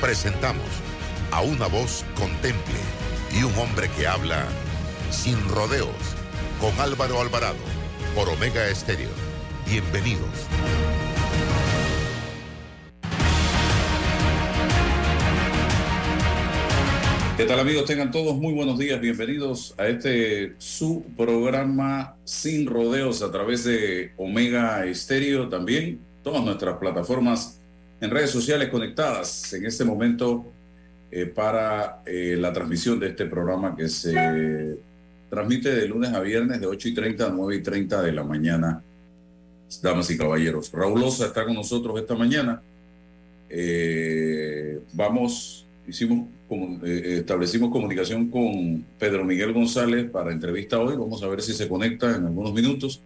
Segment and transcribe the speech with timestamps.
[0.00, 0.64] Presentamos
[1.32, 2.78] a una voz contemple
[3.36, 4.46] y un hombre que habla
[5.10, 5.88] sin rodeos
[6.60, 7.58] con Álvaro Alvarado
[8.14, 9.10] por Omega Estéreo.
[9.68, 10.28] Bienvenidos.
[17.36, 17.84] ¿Qué tal amigos?
[17.84, 19.00] Tengan todos muy buenos días.
[19.00, 25.98] Bienvenidos a este su programa Sin Rodeos a través de Omega Estéreo también.
[26.22, 27.57] Todas nuestras plataformas
[28.00, 30.44] en redes sociales conectadas en este momento
[31.10, 34.78] eh, para eh, la transmisión de este programa que se
[35.30, 38.24] transmite de lunes a viernes de 8 y 30 a 9 y 30 de la
[38.24, 38.82] mañana.
[39.82, 42.62] Damas y caballeros, Raúl Osa está con nosotros esta mañana.
[43.50, 46.26] Eh, vamos, hicimos,
[46.82, 50.96] establecimos comunicación con Pedro Miguel González para entrevista hoy.
[50.96, 53.02] Vamos a ver si se conecta en algunos minutos,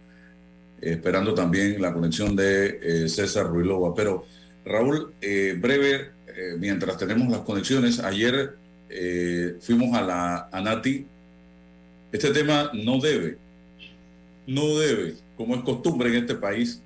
[0.79, 3.93] esperando también la conexión de César Ruilova.
[3.93, 4.25] Pero
[4.65, 5.13] Raúl,
[5.57, 8.55] breve eh, mientras tenemos las conexiones, ayer
[8.89, 11.05] eh, fuimos a la ANATI.
[12.11, 13.37] Este tema no debe,
[14.47, 16.81] no debe, como es costumbre en este país,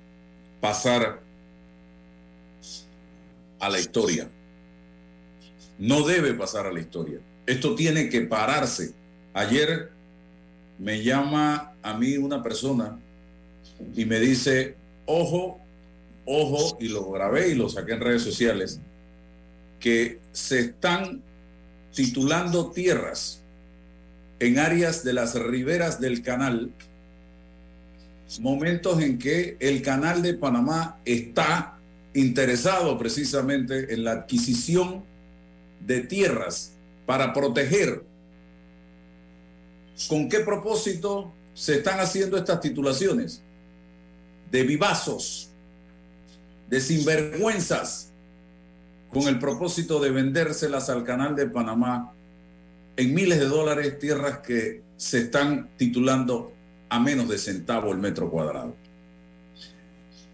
[0.60, 1.20] pasar
[3.58, 4.28] a la historia.
[5.78, 7.18] No debe pasar a la historia.
[7.46, 8.92] Esto tiene que pararse.
[9.32, 9.90] Ayer
[10.78, 12.98] me llama a mí una persona
[13.94, 15.60] y me dice, ojo,
[16.28, 18.80] ojo, y lo grabé y lo saqué en redes sociales
[19.80, 21.22] que se están
[21.94, 23.40] titulando tierras
[24.38, 26.70] en áreas de las riberas del canal,
[28.40, 31.78] momentos en que el canal de Panamá está
[32.12, 35.02] interesado precisamente en la adquisición
[35.86, 36.72] de tierras
[37.06, 38.04] para proteger.
[40.08, 43.42] ¿Con qué propósito se están haciendo estas titulaciones?
[44.50, 45.47] De vivazos,
[46.68, 48.12] de sinvergüenzas,
[49.10, 52.12] con el propósito de vendérselas al canal de Panamá
[52.96, 56.52] en miles de dólares, tierras que se están titulando
[56.88, 58.74] a menos de centavo el metro cuadrado.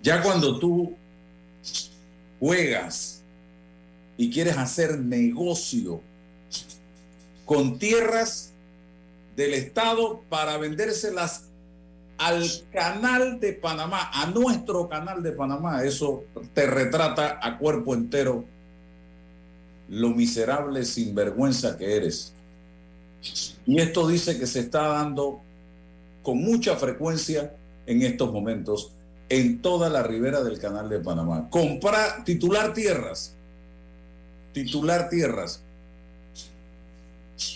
[0.02, 0.96] Ya cuando tú
[2.40, 3.22] juegas
[4.16, 6.00] y quieres hacer negocio
[7.44, 8.52] con tierras
[9.36, 11.48] del Estado para vendérselas
[12.18, 18.44] al canal de Panamá, a nuestro canal de Panamá, eso te retrata a cuerpo entero
[19.88, 22.32] lo miserable sinvergüenza que eres.
[23.66, 25.40] Y esto dice que se está dando
[26.22, 27.54] con mucha frecuencia
[27.86, 28.92] en estos momentos
[29.28, 31.48] en toda la ribera del canal de Panamá.
[31.50, 33.34] Comprar, titular tierras,
[34.52, 35.62] titular tierras,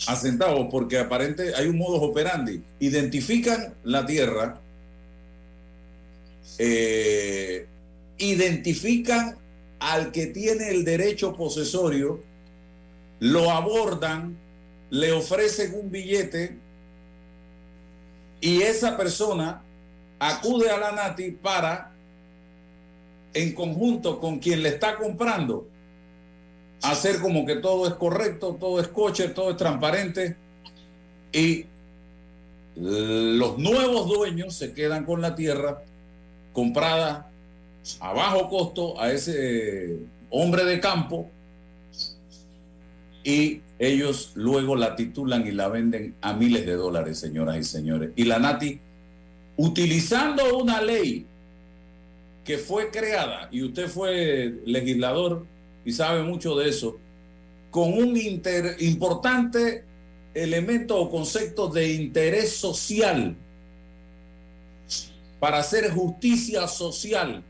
[0.06, 2.62] asentados, porque aparente hay un modus operandi.
[2.80, 4.60] Identifican la tierra,
[6.58, 7.66] eh,
[8.18, 9.36] identifican
[9.78, 12.20] al que tiene el derecho posesorio,
[13.20, 14.36] lo abordan,
[14.90, 16.56] le ofrecen un billete
[18.40, 19.62] y esa persona
[20.18, 21.92] acude a la NATI para,
[23.34, 25.68] en conjunto con quien le está comprando,
[26.82, 30.36] hacer como que todo es correcto, todo es coche, todo es transparente
[31.32, 31.66] y
[32.76, 35.82] los nuevos dueños se quedan con la tierra
[36.52, 37.30] comprada
[38.00, 39.98] a bajo costo a ese
[40.30, 41.28] hombre de campo
[43.24, 48.10] y ellos luego la titulan y la venden a miles de dólares, señoras y señores.
[48.16, 48.80] Y la Nati,
[49.56, 51.26] utilizando una ley
[52.44, 55.44] que fue creada, y usted fue legislador
[55.88, 56.98] y sabe mucho de eso,
[57.70, 59.84] con un importante
[60.34, 63.34] elemento o concepto de interés social
[65.40, 67.42] para hacer justicia social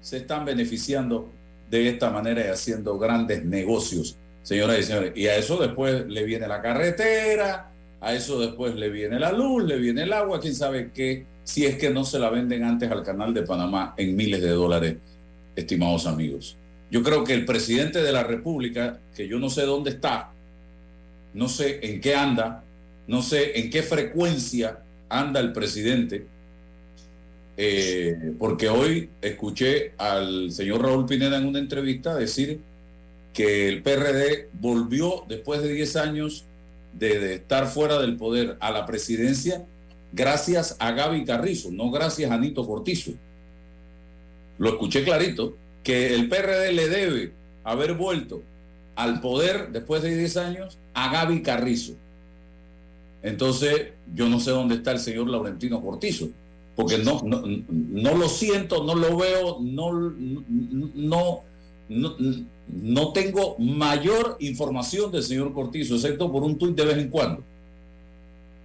[0.00, 1.30] se están beneficiando
[1.70, 5.12] de esta manera y haciendo grandes negocios, señoras y señores.
[5.14, 7.70] Y a eso después le viene la carretera,
[8.00, 11.64] a eso después le viene la luz, le viene el agua, quién sabe qué, si
[11.64, 14.96] es que no se la venden antes al canal de Panamá en miles de dólares,
[15.54, 16.56] estimados amigos.
[16.90, 20.32] Yo creo que el presidente de la República, que yo no sé dónde está,
[21.34, 22.64] no sé en qué anda,
[23.06, 26.26] no sé en qué frecuencia anda el presidente,
[27.56, 32.60] eh, porque hoy escuché al señor Raúl Pineda en una entrevista decir
[33.34, 36.44] que el PRD volvió después de 10 años
[36.92, 39.64] de, estar fuera del poder a la presidencia
[40.12, 43.12] gracias a Gaby Carrizo, no gracias a Nito Cortizo.
[44.58, 47.32] Lo escuché clarito, que el PRD le debe
[47.64, 48.42] haber vuelto
[48.96, 51.94] al poder después de 10 años a Gaby Carrizo.
[53.22, 56.28] Entonces, yo no sé dónde está el señor Laurentino Cortizo,
[56.76, 61.42] porque no, no, no lo siento, no lo veo, no, no,
[61.88, 62.16] no,
[62.68, 67.42] no tengo mayor información del señor Cortizo, excepto por un tuit de vez en cuando.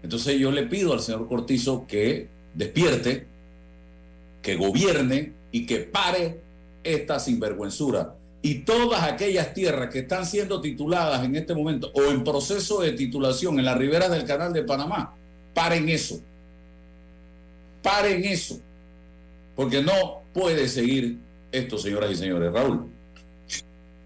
[0.04, 3.26] Entonces yo le pido al señor Cortizo que despierte,
[4.42, 6.43] que gobierne y que pare
[6.84, 8.16] esta sinvergüenzura.
[8.42, 12.92] Y todas aquellas tierras que están siendo tituladas en este momento o en proceso de
[12.92, 15.16] titulación en las riberas del canal de Panamá,
[15.54, 16.20] paren eso.
[17.82, 18.60] Paren eso.
[19.56, 21.20] Porque no puede seguir
[21.52, 22.52] esto, señoras y señores.
[22.52, 22.90] Raúl.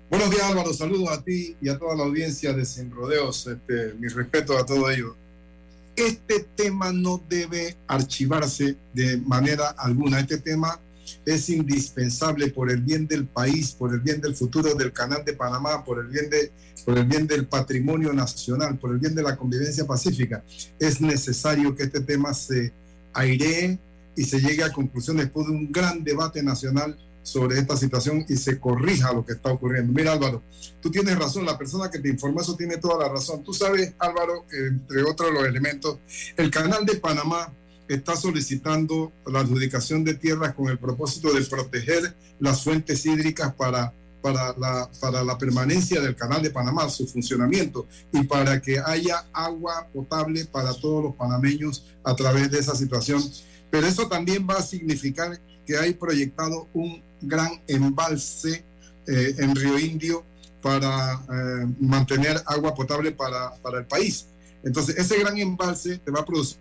[0.10, 3.94] Buenos días Álvaro, saludos a ti y a toda la audiencia de Sin Rodeos, este,
[4.00, 5.18] mi respeto a todo ello.
[5.98, 10.80] Este tema no debe archivarse de manera alguna, este tema
[11.26, 15.34] es indispensable por el bien del país, por el bien del futuro del canal de
[15.34, 16.52] Panamá, por el bien, de,
[16.86, 20.44] por el bien del patrimonio nacional, por el bien de la convivencia pacífica.
[20.80, 22.74] Es necesario que este tema se
[23.14, 23.80] airee
[24.16, 28.38] y se llegue a conclusión después de un gran debate nacional sobre esta situación y
[28.38, 29.92] se corrija lo que está ocurriendo.
[29.92, 30.42] Mira Álvaro,
[30.82, 33.44] tú tienes razón, la persona que te informó eso tiene toda la razón.
[33.44, 36.00] Tú sabes Álvaro, entre otros los elementos,
[36.38, 37.54] el canal de Panamá
[37.88, 43.94] está solicitando la adjudicación de tierras con el propósito de proteger las fuentes hídricas para,
[44.22, 49.26] para, la, para la permanencia del canal de Panamá, su funcionamiento y para que haya
[49.32, 53.24] agua potable para todos los panameños a través de esa situación.
[53.70, 58.64] Pero eso también va a significar que hay proyectado un gran embalse
[59.08, 60.24] eh, en Río Indio
[60.62, 64.28] para eh, mantener agua potable para, para el país.
[64.64, 66.58] Entonces, ese gran embalse te va a producir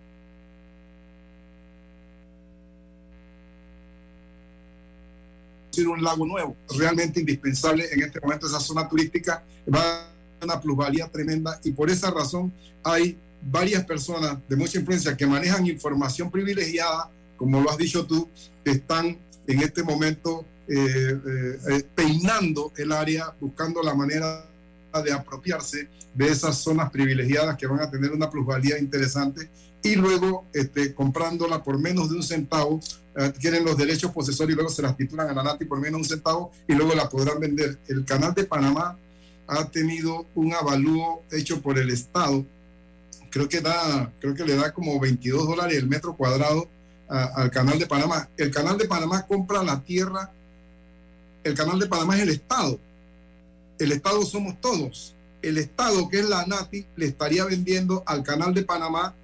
[5.84, 11.08] un lago nuevo, realmente indispensable en este momento esa zona turística, va a una plusvalía
[11.08, 12.52] tremenda y por esa razón
[12.84, 18.28] hay varias personas de mucha influencia que manejan información privilegiada, como lo has dicho tú,
[18.64, 24.44] que están en este momento eh, eh, eh, peinando el área, buscando la manera
[25.04, 29.48] de apropiarse de esas zonas privilegiadas que van a tener una plusvalía interesante
[29.82, 32.80] y luego este, comprándola por menos de un centavo,
[33.38, 36.04] tienen los derechos posesorios y luego se las titulan a la NATI por menos un
[36.04, 37.78] centavo y luego la podrán vender.
[37.88, 38.98] El canal de Panamá
[39.46, 42.44] ha tenido un avalúo hecho por el Estado,
[43.30, 46.68] creo que, da, creo que le da como 22 dólares el metro cuadrado
[47.08, 48.28] al canal de Panamá.
[48.36, 50.32] El canal de Panamá compra la tierra,
[51.44, 52.78] el canal de Panamá es el Estado,
[53.78, 55.14] el Estado somos todos.
[55.42, 59.14] El Estado, que es la NATI, le estaría vendiendo al canal de Panamá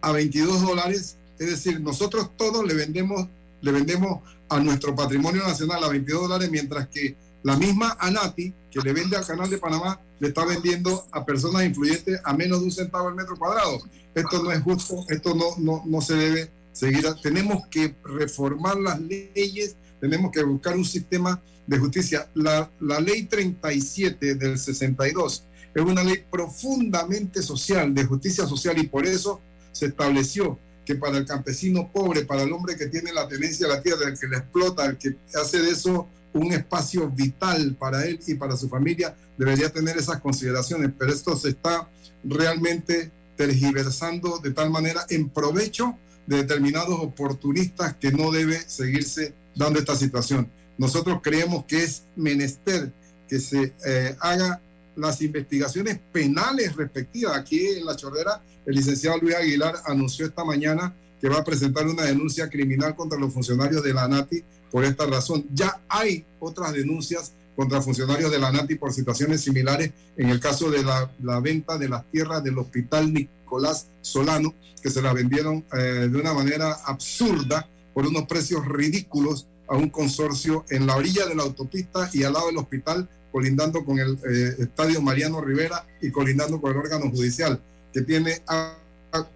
[0.00, 3.28] a 22 dólares, es decir, nosotros todos le vendemos,
[3.60, 8.80] le vendemos a nuestro patrimonio nacional a 22 dólares, mientras que la misma ANATI, que
[8.80, 12.64] le vende al canal de Panamá, le está vendiendo a personas influyentes a menos de
[12.66, 13.78] un centavo el metro cuadrado.
[14.14, 17.04] Esto no es justo, esto no, no, no se debe seguir.
[17.22, 22.28] Tenemos que reformar las leyes, tenemos que buscar un sistema de justicia.
[22.34, 25.44] La, la ley 37 del 62
[25.74, 29.40] es una ley profundamente social, de justicia social, y por eso
[29.72, 33.70] se estableció que para el campesino pobre, para el hombre que tiene la tenencia a
[33.70, 38.04] la tierra, el que la explota, el que hace de eso un espacio vital para
[38.04, 40.90] él y para su familia, debería tener esas consideraciones.
[40.98, 41.88] Pero esto se está
[42.24, 49.78] realmente tergiversando de tal manera en provecho de determinados oportunistas que no debe seguirse dando
[49.78, 50.50] esta situación.
[50.78, 52.92] Nosotros creemos que es menester
[53.28, 54.60] que se eh, haga
[54.96, 57.36] las investigaciones penales respectivas.
[57.36, 61.86] Aquí en La Chorrera, el licenciado Luis Aguilar anunció esta mañana que va a presentar
[61.86, 65.46] una denuncia criminal contra los funcionarios de la NATI por esta razón.
[65.52, 70.70] Ya hay otras denuncias contra funcionarios de la NATI por situaciones similares en el caso
[70.70, 75.64] de la, la venta de las tierras del hospital Nicolás Solano, que se las vendieron
[75.72, 81.26] eh, de una manera absurda por unos precios ridículos a un consorcio en la orilla
[81.26, 85.84] de la autopista y al lado del hospital, colindando con el eh, Estadio Mariano Rivera
[86.00, 87.60] y colindando con el órgano judicial,
[87.92, 88.40] que tiene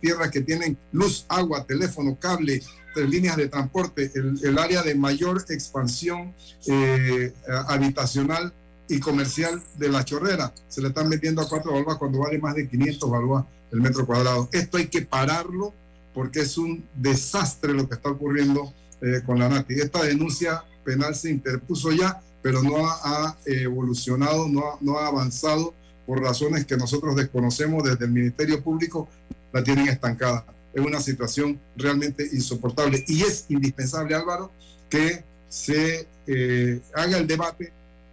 [0.00, 2.62] tierras que tienen luz, agua, teléfono, cable,
[2.94, 6.32] líneas de transporte, el, área de mayor expansión
[6.68, 7.32] eh,
[7.66, 8.52] habitacional
[8.88, 10.54] y comercial de la chorrera.
[10.68, 14.06] Se le están metiendo a cuatro balboas cuando vale más de 500 balboas el metro
[14.06, 14.48] cuadrado.
[14.52, 15.74] Esto hay que pararlo
[16.14, 19.74] porque es un desastre lo que está ocurriendo eh, con la NATI.
[19.74, 25.74] Esta denuncia penal se interpuso ya, pero no ha, evolucionado, no no ha avanzado
[26.06, 29.06] por razones que nosotros desconocemos desde el Ministerio Público,
[29.52, 30.46] la tienen estancada.
[30.72, 34.50] Es una situación realmente insoportable y es indispensable, Álvaro,
[34.88, 37.70] que se eh, haga el debate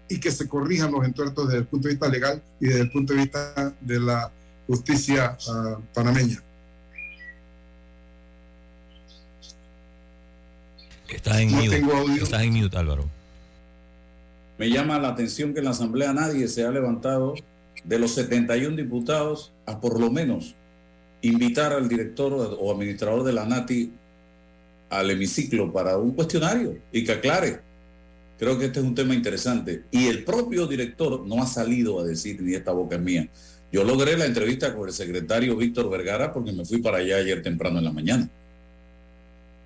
[0.09, 2.91] y que se corrijan los entuertos desde el punto de vista legal y desde el
[2.91, 4.29] punto de vista de la
[4.67, 6.43] justicia uh, panameña.
[11.07, 12.21] Está en, mute.
[12.21, 13.14] Está en mute, Álvaro.
[14.57, 17.35] Me llama la atención que en la Asamblea nadie se ha levantado
[17.83, 20.55] de los 71 diputados a por lo menos
[21.21, 23.91] invitar al director o administrador de la NATI
[24.89, 27.59] al hemiciclo para un cuestionario y que aclare.
[28.37, 29.83] Creo que este es un tema interesante.
[29.91, 33.27] Y el propio director no ha salido a decir ni esta boca es mía.
[33.71, 37.41] Yo logré la entrevista con el secretario Víctor Vergara porque me fui para allá ayer
[37.41, 38.29] temprano en la mañana.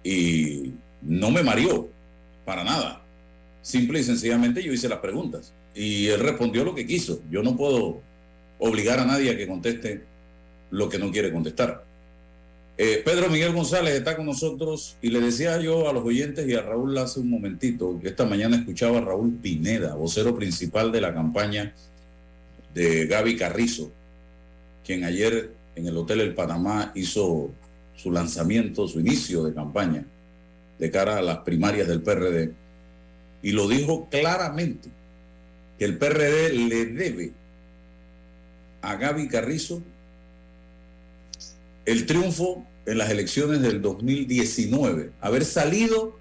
[0.04, 1.90] Y no me mareó,
[2.46, 2.99] para nada.
[3.62, 5.54] Simple y sencillamente yo hice las preguntas.
[5.76, 7.22] Y él respondió lo que quiso.
[7.30, 8.02] Yo no puedo
[8.60, 10.04] obligar a nadie a que conteste
[10.72, 11.84] lo que no quiere contestar.
[12.78, 16.56] Eh, Pedro Miguel González está con nosotros y le decía yo a los oyentes y
[16.56, 21.02] a Raúl hace un momentito que esta mañana escuchaba a Raúl Pineda, vocero principal de
[21.02, 21.74] la campaña
[22.74, 23.92] de Gaby Carrizo,
[24.86, 27.52] quien ayer en el Hotel El Panamá hizo
[27.98, 30.06] su lanzamiento, su inicio de campaña
[30.78, 32.54] de cara a las primarias del PRD
[33.42, 34.90] y lo dijo claramente
[35.78, 37.32] que el PRD le debe
[38.82, 39.82] a Gaby Carrizo
[41.86, 46.18] el triunfo en las elecciones del 2019, haber salido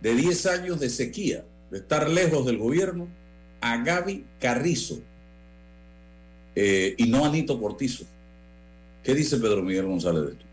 [0.00, 3.08] de 10 años de sequía, de estar lejos del gobierno,
[3.60, 5.00] a Gaby Carrizo
[6.54, 8.04] eh, y no a Nito Cortizo.
[9.02, 10.44] ¿Qué dice Pedro Miguel González de esto?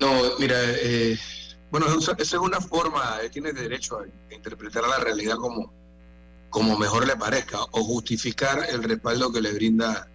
[0.00, 1.16] No, mira, eh,
[1.74, 5.72] bueno, esa es una forma, él tiene derecho a interpretar la realidad como,
[6.48, 10.08] como mejor le parezca o justificar el respaldo que le brinda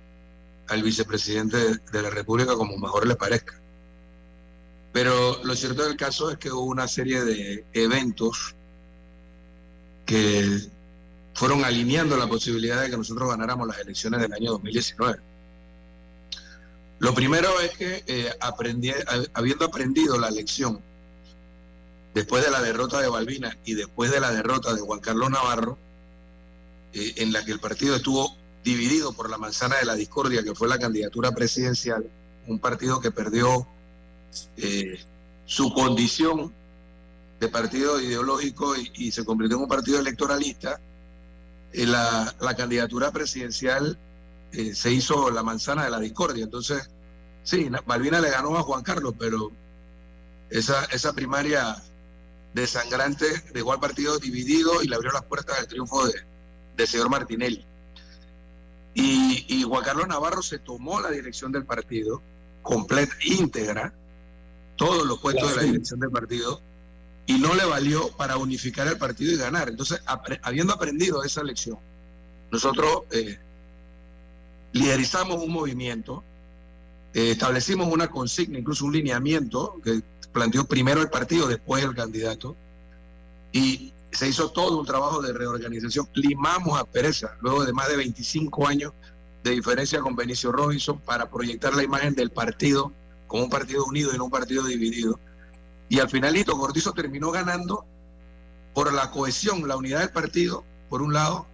[0.69, 3.59] al vicepresidente de la República como mejor le parezca.
[4.93, 8.55] Pero lo cierto del caso es que hubo una serie de eventos
[10.05, 10.61] que
[11.33, 15.19] fueron alineando la posibilidad de que nosotros ganáramos las elecciones del año 2019.
[16.99, 18.93] Lo primero es que eh, aprendí,
[19.33, 20.87] habiendo aprendido la lección
[22.13, 25.77] después de la derrota de Balbina y después de la derrota de Juan Carlos Navarro,
[26.93, 30.55] eh, en la que el partido estuvo dividido por la manzana de la discordia, que
[30.55, 32.09] fue la candidatura presidencial,
[32.47, 33.67] un partido que perdió
[34.57, 34.99] eh,
[35.45, 36.53] su condición
[37.39, 40.79] de partido ideológico y, se convirtió en un partido electoralista,
[41.71, 43.97] eh, la, candidatura presidencial
[44.73, 46.43] se hizo la manzana de la discordia.
[46.43, 46.89] Entonces,
[47.43, 49.51] sí, Malvina le ganó a Juan Carlos, pero
[50.49, 51.81] esa, esa primaria
[52.53, 57.65] desangrante dejó al partido dividido y le abrió las puertas del triunfo de, señor Martinelli.
[58.95, 62.21] Y, Juan Carlos Navarro se tomó la dirección del partido,
[62.61, 63.93] completa, íntegra,
[64.75, 66.61] todos los puestos de la dirección del partido,
[67.25, 69.69] y no le valió para unificar el partido y ganar.
[69.69, 70.01] Entonces,
[70.41, 71.77] habiendo aprendido esa lección,
[72.51, 73.37] nosotros eh,
[74.73, 76.23] liderizamos un movimiento,
[77.13, 82.55] eh, establecimos una consigna, incluso un lineamiento que planteó primero el partido, después el candidato,
[83.51, 86.07] y se hizo todo un trabajo de reorganización.
[86.13, 88.93] Limamos a Pereza, luego de más de 25 años
[89.43, 92.91] de diferencia con Benicio Robinson, para proyectar la imagen del partido
[93.27, 95.19] como un partido unido y no un partido dividido.
[95.87, 97.85] Y al finalito, Cortizo terminó ganando
[98.73, 101.47] por la cohesión, la unidad del partido, por un lado,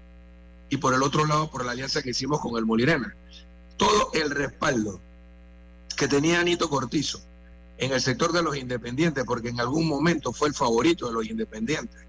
[0.70, 3.16] y por el otro lado, por la alianza que hicimos con el Molirena.
[3.78, 5.00] Todo el respaldo
[5.96, 7.22] que tenía Anito Cortizo
[7.78, 11.26] en el sector de los independientes, porque en algún momento fue el favorito de los
[11.26, 12.02] independientes,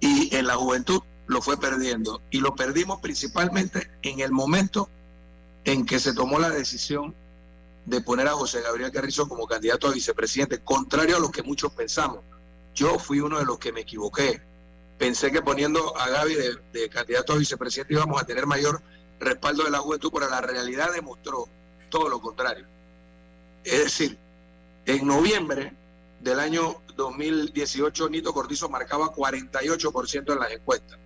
[0.00, 2.22] y en la juventud lo fue perdiendo.
[2.30, 4.88] Y lo perdimos principalmente en el momento
[5.64, 7.14] en que se tomó la decisión
[7.86, 11.72] de poner a José Gabriel Carrizo como candidato a vicepresidente, contrario a lo que muchos
[11.72, 12.20] pensamos.
[12.74, 14.40] Yo fui uno de los que me equivoqué.
[14.98, 16.34] Pensé que poniendo a Gaby
[16.72, 18.82] de, candidato a vicepresidente íbamos a tener mayor
[19.18, 21.48] respaldo de la juventud, pero la realidad demostró
[21.90, 22.66] todo lo contrario.
[23.64, 24.18] Es decir,
[24.86, 25.72] en noviembre
[26.20, 30.98] del año 2018, Nito Cortizo marcaba 48% en las encuestas.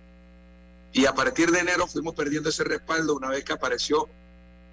[0.93, 4.07] Y a partir de enero fuimos perdiendo ese respaldo una vez que apareció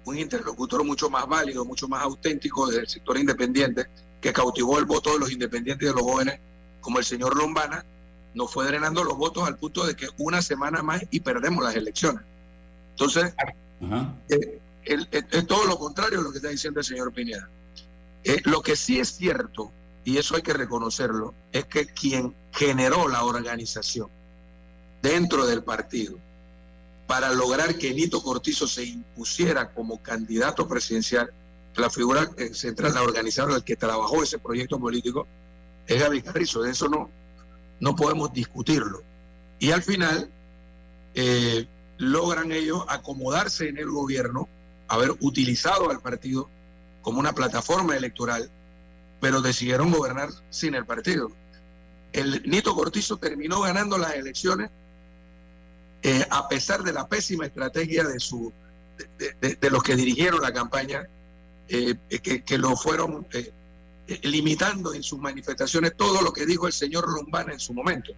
[0.05, 3.87] un interlocutor mucho más válido, mucho más auténtico desde el sector independiente,
[4.21, 6.39] que cautivó el voto de los independientes y de los jóvenes,
[6.81, 7.85] como el señor Lombana,
[8.33, 11.75] nos fue drenando los votos al punto de que una semana más y perdemos las
[11.75, 12.23] elecciones.
[12.91, 13.33] Entonces,
[14.29, 17.49] eh, es todo lo contrario de lo que está diciendo el señor Pineda.
[18.23, 19.71] Eh, lo que sí es cierto
[20.05, 24.09] y eso hay que reconocerlo, es que quien generó la organización
[25.01, 26.17] dentro del partido
[27.07, 31.31] para lograr que Nito Cortizo se impusiera como candidato presidencial,
[31.75, 35.27] la figura central, la organizadora, el que trabajó ese proyecto político,
[35.87, 36.61] es Gaby Carrizo.
[36.61, 37.09] De eso no,
[37.79, 39.01] no podemos discutirlo.
[39.59, 40.29] Y al final
[41.15, 44.47] eh, logran ellos acomodarse en el gobierno,
[44.87, 46.49] haber utilizado al partido
[47.03, 48.49] como una plataforma electoral,
[49.21, 51.31] pero decidieron gobernar sin el partido.
[52.11, 54.71] El Nito Cortizo terminó ganando las elecciones
[56.01, 58.51] eh, a pesar de la pésima estrategia de, su,
[59.39, 61.07] de, los que dirigieron la campaña,
[61.69, 61.95] eh,
[62.45, 63.51] que, lo fueron eh,
[64.23, 68.11] limitando en sus manifestaciones todo lo que dijo el señor Lombana en su momento.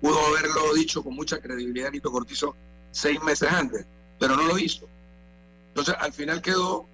[0.00, 2.54] Pudo haberlo dicho con mucha credibilidad Nito Cortizo
[2.92, 3.84] seis meses antes,
[4.20, 4.88] pero no lo hizo.
[5.70, 6.86] Entonces, al final quedó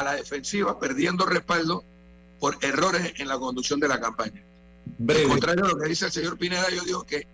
[0.00, 1.84] a la defensiva, perdiendo respaldo
[2.38, 4.42] por errores en la conducción de la campaña.
[5.08, 7.26] Al contrario a lo que dice el señor Pineda, yo digo que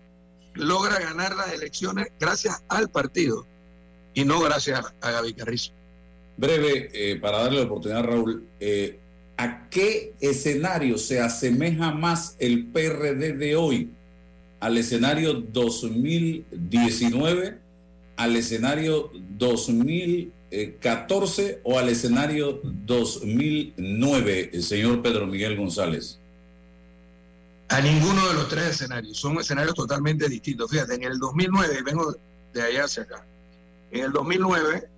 [0.54, 3.46] logra ganar las elecciones gracias al partido
[4.14, 5.72] y no gracias a Gaby Carrizo.
[6.36, 8.98] Breve, eh, para darle la oportunidad a Raúl, eh,
[9.36, 13.90] ¿a qué escenario se asemeja más el PRD de hoy?
[14.60, 17.58] ¿Al escenario 2019,
[18.16, 19.10] al escenario
[20.54, 26.18] 2014 o al escenario 2009, el señor Pedro Miguel González?
[27.68, 29.18] a ninguno de los tres escenarios.
[29.18, 30.70] Son escenarios totalmente distintos.
[30.70, 32.14] Fíjate, en el 2009, vengo
[32.52, 33.24] de allá hacia acá,
[33.90, 34.88] en el 2009,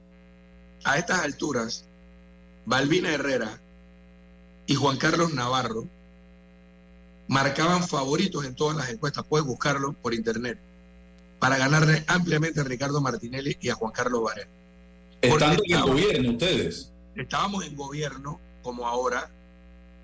[0.84, 1.84] a estas alturas,
[2.66, 3.58] Balbina Herrera
[4.66, 5.86] y Juan Carlos Navarro
[7.28, 10.58] marcaban favoritos en todas las encuestas, puedes buscarlo por internet,
[11.38, 14.55] para ganarle ampliamente a Ricardo Martinelli y a Juan Carlos Varela.
[15.28, 16.92] Estando en el gobierno ustedes.
[17.14, 19.30] Estábamos en gobierno, como ahora,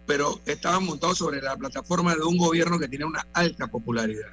[0.07, 4.31] pero estaban montados sobre la plataforma de un gobierno que tiene una alta popularidad.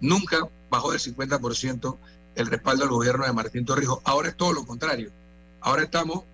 [0.00, 0.38] Nunca
[0.70, 1.96] bajó del 50%
[2.34, 4.00] el respaldo del gobierno de Martín Torrijos.
[4.04, 5.10] Ahora es todo lo contrario.
[5.60, 6.24] Ahora estamos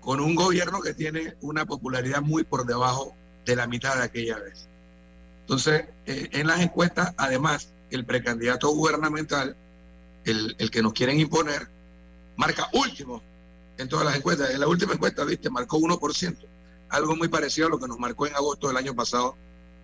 [0.00, 4.38] con un gobierno que tiene una popularidad muy por debajo de la mitad de aquella
[4.38, 4.68] vez.
[5.42, 9.56] Entonces, eh, en las encuestas, además, el precandidato gubernamental,
[10.24, 11.68] el, el que nos quieren imponer,
[12.36, 13.22] marca último
[13.78, 14.50] en todas las encuestas.
[14.50, 16.36] En la última encuesta, viste, marcó 1%
[16.88, 19.36] algo muy parecido a lo que nos marcó en agosto del año pasado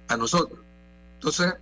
[0.09, 0.61] a nosotros.
[1.15, 1.55] Entonces,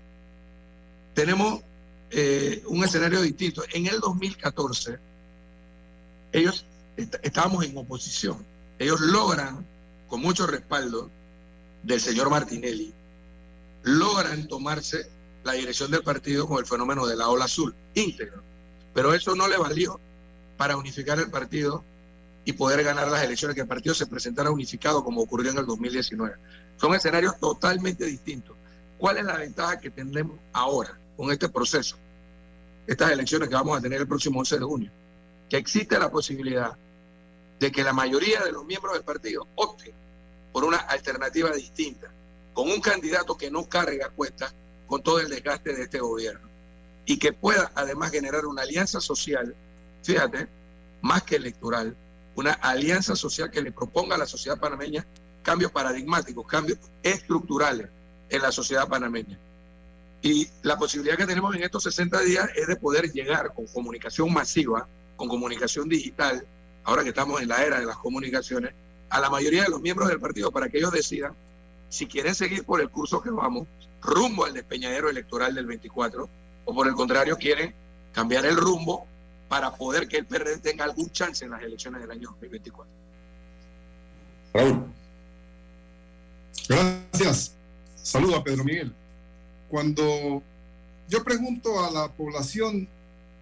[1.14, 1.62] tenemos
[2.10, 3.62] eh, un escenario distinto.
[3.72, 4.98] En el 2014,
[6.32, 6.64] ellos
[7.22, 8.44] estábamos en oposición.
[8.78, 9.64] Ellos logran,
[10.08, 11.10] con mucho respaldo
[11.82, 12.92] del señor Martinelli,
[13.82, 15.08] logran tomarse
[15.44, 18.42] la dirección del partido con el fenómeno de la ola azul íntegro.
[18.92, 20.00] Pero eso no le valió
[20.60, 21.82] para unificar el partido
[22.44, 25.64] y poder ganar las elecciones, que el partido se presentara unificado como ocurrió en el
[25.64, 26.34] 2019.
[26.76, 28.54] Son escenarios totalmente distintos.
[28.98, 31.96] ¿Cuál es la ventaja que tenemos ahora con este proceso?
[32.86, 34.90] Estas elecciones que vamos a tener el próximo 11 de junio.
[35.48, 36.76] Que existe la posibilidad
[37.58, 39.94] de que la mayoría de los miembros del partido opten
[40.52, 42.12] por una alternativa distinta,
[42.52, 44.52] con un candidato que no cargue a cuesta
[44.86, 46.46] con todo el desgaste de este gobierno
[47.06, 49.54] y que pueda además generar una alianza social,
[50.02, 50.48] fíjate,
[51.02, 51.96] más que electoral,
[52.34, 55.06] una alianza social que le proponga a la sociedad panameña
[55.42, 57.88] cambios paradigmáticos, cambios estructurales
[58.28, 59.38] en la sociedad panameña.
[60.22, 64.32] Y la posibilidad que tenemos en estos 60 días es de poder llegar con comunicación
[64.32, 64.86] masiva,
[65.16, 66.46] con comunicación digital,
[66.84, 68.72] ahora que estamos en la era de las comunicaciones,
[69.08, 71.34] a la mayoría de los miembros del partido para que ellos decidan
[71.88, 73.66] si quieren seguir por el curso que vamos,
[74.00, 76.28] rumbo al despeñadero electoral del 24,
[76.64, 77.74] o por el contrario quieren
[78.12, 79.06] cambiar el rumbo
[79.50, 82.92] para poder que el PRD tenga algún chance en las elecciones del año 2024.
[84.54, 84.86] Raúl.
[86.68, 87.52] Gracias.
[88.00, 88.92] Saludo a Pedro Miguel.
[89.68, 90.40] Cuando
[91.08, 92.86] yo pregunto a la población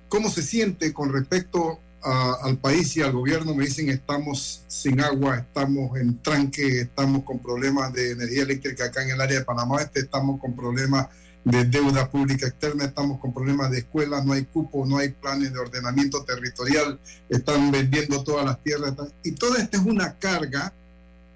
[0.09, 5.41] cómo se siente con respecto al país y al gobierno, me dicen estamos sin agua,
[5.41, 9.83] estamos en tranque, estamos con problemas de energía eléctrica acá en el área de Panamá
[9.83, 11.09] Este, estamos con problemas
[11.51, 15.53] de deuda pública externa, estamos con problemas de escuelas, no hay cupo, no hay planes
[15.53, 16.99] de ordenamiento territorial,
[17.31, 18.95] están vendiendo todas las tierras.
[19.23, 20.75] Y toda esta es una carga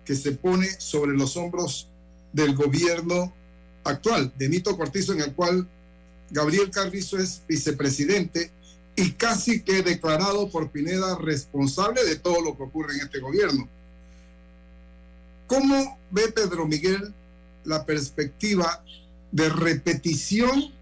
[0.04, 1.88] que se pone sobre los hombros
[2.32, 3.32] del gobierno
[3.84, 5.66] actual, de Nito Cortizo, en el cual
[6.30, 8.50] Gabriel Carrizo es vicepresidente
[8.96, 13.66] y casi que declarado por Pineda responsable de todo lo que ocurre en este gobierno.
[15.46, 17.14] ¿Cómo ve Pedro Miguel
[17.64, 18.82] la perspectiva
[19.32, 20.72] de repetición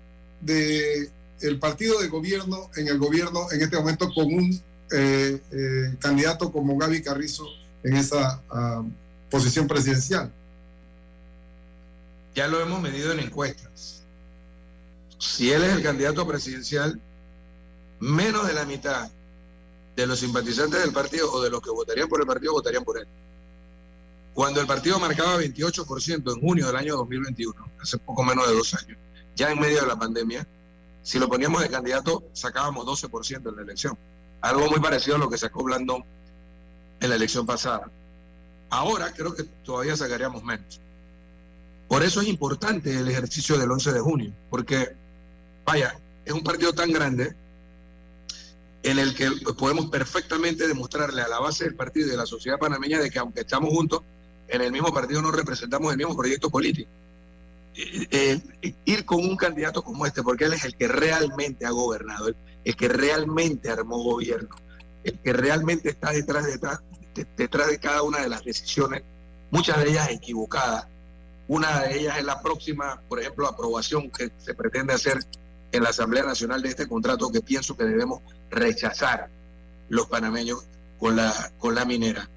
[0.40, 1.08] de
[1.40, 6.52] el partido de gobierno en el gobierno en este momento con un eh, eh, candidato
[6.52, 7.46] como Gaby Carrizo
[7.82, 8.82] en esa ah,
[9.30, 10.30] posición presidencial.
[12.34, 14.02] ya lo hemos medido en encuestas.
[15.18, 17.00] Si él es el candidato presidencial,
[18.00, 19.10] menos de la mitad
[19.96, 22.98] de los simpatizantes del partido o de los que votarían por el partido votarían por
[22.98, 23.06] él.
[24.34, 28.74] Cuando el partido marcaba 28% en junio del año 2021, hace poco menos de dos
[28.74, 28.96] años,
[29.34, 30.46] ya en medio de la pandemia,
[31.02, 33.98] si lo poníamos de candidato sacábamos 12% en la elección.
[34.40, 36.04] Algo muy parecido a lo que sacó Blandón
[37.00, 37.90] en la elección pasada.
[38.70, 40.80] Ahora creo que todavía sacaríamos menos.
[41.88, 44.94] Por eso es importante el ejercicio del 11 de junio, porque,
[45.64, 47.34] vaya, es un partido tan grande
[48.82, 52.58] en el que podemos perfectamente demostrarle a la base del partido y de la sociedad
[52.58, 54.02] panameña de que aunque estamos juntos,
[54.50, 56.90] en el mismo partido no representamos el mismo proyecto político.
[57.76, 61.70] Eh, eh, ir con un candidato como este, porque él es el que realmente ha
[61.70, 62.28] gobernado,
[62.64, 64.54] el, que realmente armó gobierno,
[65.04, 66.80] el que realmente está detrás, detrás,
[67.36, 69.02] detrás de cada una de las decisiones,
[69.50, 70.86] muchas de ellas equivocadas.
[71.48, 75.18] Una de ellas es la próxima, por ejemplo, aprobación que se pretende hacer
[75.72, 79.28] en la Asamblea Nacional de este contrato que pienso que debemos rechazar
[79.88, 80.64] los panameños
[80.98, 82.28] con la, con la minera.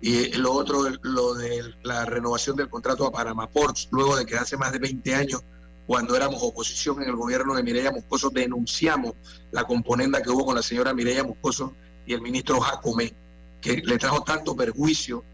[0.00, 4.36] Y lo otro, lo de la renovación del contrato a Panamá Ports, luego de que
[4.36, 5.42] hace más de 20 años,
[5.86, 9.14] cuando éramos oposición en el gobierno de Mireya Moscoso, denunciamos
[9.50, 11.72] la componenda que hubo con la señora Mireya Moscoso
[12.06, 13.12] y el ministro Jacome,
[13.60, 15.24] que le trajo tanto perjuicio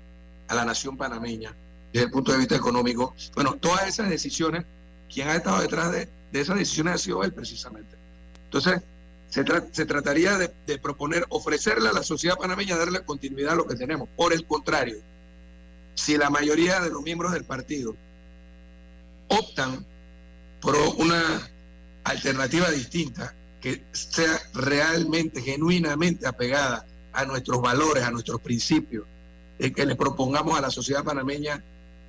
[0.49, 1.55] a la nación panameña
[1.93, 3.15] desde el punto de vista económico.
[3.35, 4.65] Bueno, todas esas decisiones,
[5.13, 7.97] quien ha estado detrás de, de esas decisiones ha sido él precisamente.
[8.45, 8.83] Entonces,
[9.35, 14.09] se, trataría de, proponer, ofrecerle a la sociedad panameña, darle continuidad a lo que tenemos.
[14.17, 14.99] Por el contrario,
[15.95, 17.97] si la mayoría de los miembros del partido
[19.27, 19.85] optan
[20.61, 21.51] por una
[22.05, 29.05] alternativa distinta que sea realmente, genuinamente apegada a nuestros valores, a nuestros principios,
[29.59, 31.61] que le propongamos a la sociedad panameña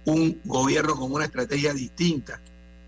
[0.06, 2.40] un gobierno con una estrategia distinta,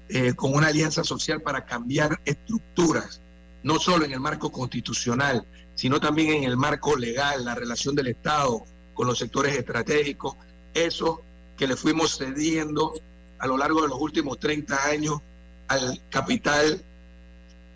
[0.10, 3.19] eh, con una alianza social para cambiar estructuras,
[3.63, 8.08] no solo en el marco constitucional, sino también en el marco legal, la relación del
[8.08, 10.36] Estado con los sectores estratégicos,
[10.74, 11.22] eso
[11.56, 12.93] que le fuimos cediendo
[13.39, 15.22] a lo largo de los últimos 30 años
[15.67, 16.84] al capital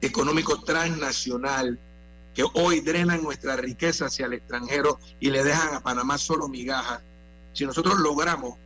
[0.01, 1.79] económico transnacional
[2.33, 7.01] que hoy drenan nuestra riqueza hacia el extranjero y le dejan a Panamá solo migajas.
[7.53, 8.57] Si nosotros logramos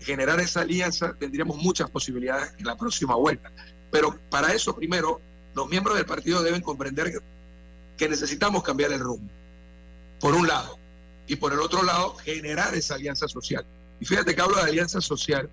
[0.00, 3.52] generar esa alianza, tendríamos muchas posibilidades en la próxima vuelta.
[3.90, 5.20] Pero para eso, primero,
[5.54, 7.12] los miembros del partido deben comprender
[7.96, 9.30] que, necesitamos cambiar el rumbo,
[10.20, 10.78] por un lado,
[11.26, 13.64] y por el otro lado, generar esa alianza social.
[14.00, 15.50] Y fíjate que hablo de alianza social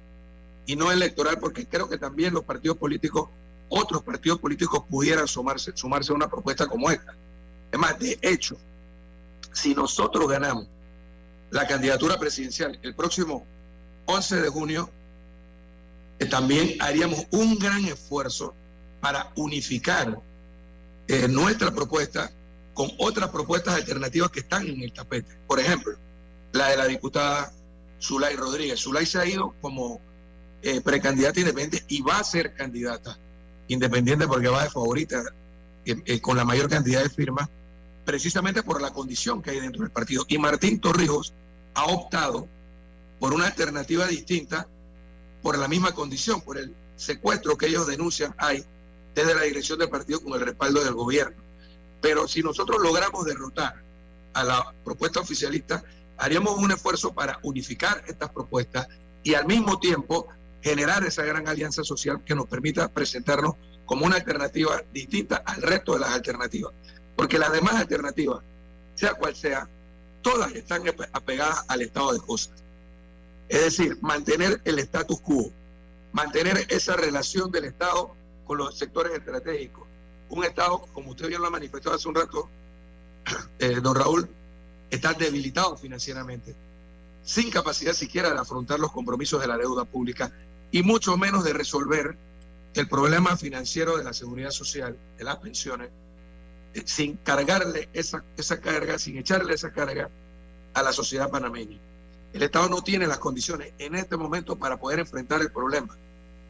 [0.65, 3.29] y no electoral, porque creo que también los partidos políticos,
[3.69, 7.13] otros partidos políticos pudieran sumarse, sumarse a una propuesta como esta.
[7.71, 8.57] Es más, de hecho,
[9.51, 10.67] si nosotros ganamos
[11.49, 13.45] la candidatura presidencial el próximo
[14.05, 14.89] 11 de junio,
[16.19, 18.53] eh, también haríamos un gran esfuerzo
[18.99, 20.19] para unificar
[21.07, 22.31] eh, nuestra propuesta
[22.73, 25.35] con otras propuestas alternativas que están en el tapete.
[25.47, 25.97] Por ejemplo,
[26.51, 27.51] la de la diputada
[28.01, 28.79] Zulay Rodríguez.
[28.79, 29.99] Zulay se ha ido como
[30.61, 33.17] eh, precandidata independiente y va a ser candidata
[33.67, 35.23] independiente porque va de favorita
[36.21, 37.47] con la mayor cantidad de firmas,
[38.05, 40.25] precisamente por la condición que hay dentro del partido.
[40.27, 41.33] Y Martín Torrijos
[41.73, 42.47] ha optado
[43.19, 44.67] por una alternativa distinta,
[45.41, 48.65] por la misma condición, por el secuestro que ellos denuncian hay
[49.17, 51.37] desde la dirección del partido con el respaldo del gobierno.
[52.01, 53.81] Pero si nosotros logramos derrotar
[54.33, 55.83] a la propuesta oficialista,
[56.19, 58.87] haríamos un esfuerzo para unificar estas propuestas
[59.23, 60.27] y al mismo tiempo
[60.61, 63.55] generar esa gran alianza social que nos permita presentarnos
[63.87, 66.73] como una alternativa distinta al resto de las alternativas.
[67.15, 68.43] Porque las demás alternativas,
[68.93, 69.67] sea cual sea,
[70.21, 72.53] todas están apegadas al estado de cosas.
[73.49, 75.51] Es decir, mantener el status quo,
[76.11, 78.13] mantener esa relación del Estado
[78.47, 79.85] con los sectores estratégicos.
[80.29, 82.49] Un Estado, como usted bien lo ha manifestado hace un rato,
[83.59, 84.27] eh, don Raúl,
[84.89, 86.55] está debilitado financieramente,
[87.23, 90.31] sin capacidad siquiera de afrontar los compromisos de la deuda pública
[90.71, 92.17] y mucho menos de resolver
[92.73, 95.89] el problema financiero de la seguridad social, de las pensiones,
[96.73, 100.09] eh, sin cargarle esa, esa carga, sin echarle esa carga
[100.73, 101.77] a la sociedad panameña.
[102.33, 105.97] El Estado no tiene las condiciones en este momento para poder enfrentar el problema.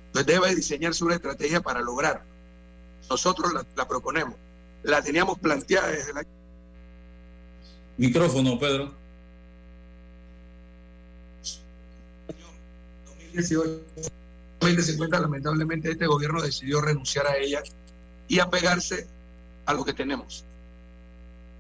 [0.08, 2.24] Entonces debe diseñarse una estrategia para lograrlo.
[3.10, 4.36] Nosotros la, proponemos.
[4.84, 6.26] La teníamos planteada desde la...
[7.98, 8.93] Micrófono, Pedro.
[13.06, 13.82] 2018,
[14.60, 17.62] 2050, lamentablemente este gobierno decidió renunciar a ella
[18.28, 19.08] y apegarse
[19.65, 20.43] a lo que tenemos.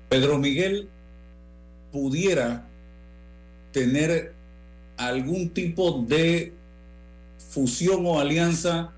[0.09, 0.89] Pedro Miguel
[1.91, 2.65] pudiera
[3.71, 4.33] tener
[4.97, 6.53] algún tipo de
[7.57, 8.91] fusión o alianza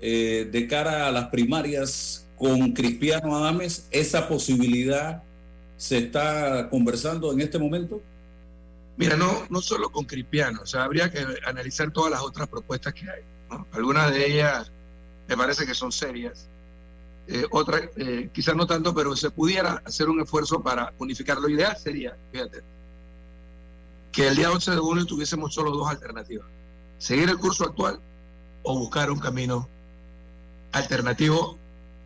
[0.00, 3.86] eh, de cara a las primarias con Cristiano Adames?
[3.90, 5.22] ¿Esa posibilidad
[5.76, 8.00] se está conversando en este momento?
[8.96, 12.94] Mira, no, no solo con Cristiano, o sea, habría que analizar todas las otras propuestas
[12.94, 13.22] que hay.
[13.72, 14.72] Algunas de ellas
[15.28, 16.48] me parece que son serias,
[17.26, 21.38] eh, otras eh, quizás no tanto, pero se pudiera hacer un esfuerzo para unificar.
[21.38, 22.62] Lo ideal sería, fíjate,
[24.12, 26.46] que el día 11 de junio tuviésemos solo dos alternativas,
[27.00, 27.98] seguir el curso actual
[28.62, 29.66] o buscar un camino
[30.70, 31.58] alternativo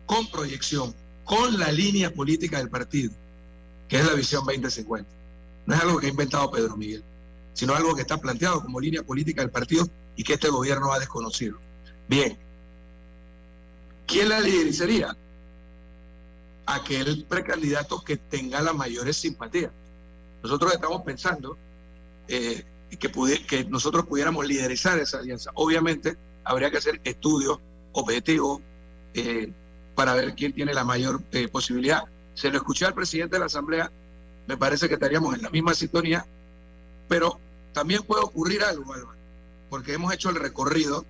[0.05, 3.11] con proyección, con la línea política del partido,
[3.89, 5.07] que es la visión 2050.
[5.65, 7.03] No es algo que ha inventado Pedro Miguel,
[7.53, 10.99] sino algo que está planteado como línea política del partido y que este gobierno ha
[10.99, 11.57] desconocido.
[12.07, 12.37] Bien,
[14.07, 15.15] ¿quién la liderizaría?
[16.67, 19.71] Aquel precandidato que tenga las mayores simpatías.
[20.41, 21.57] Nosotros estamos pensando
[22.27, 23.09] eh, que,
[23.45, 25.51] que nosotros pudiéramos liderizar esa alianza.
[25.55, 27.59] Obviamente, habría que hacer estudios
[27.93, 28.61] objetivos
[29.13, 29.51] eh,
[29.95, 32.03] para ver quién tiene la mayor eh, posibilidad.
[32.33, 33.91] Se lo escuché al presidente de la Asamblea,
[34.47, 36.25] me parece que estaríamos en la misma sintonía,
[37.07, 37.39] pero
[37.73, 39.17] también puede ocurrir algo, Álvaro,
[39.69, 41.05] porque hemos hecho el recorrido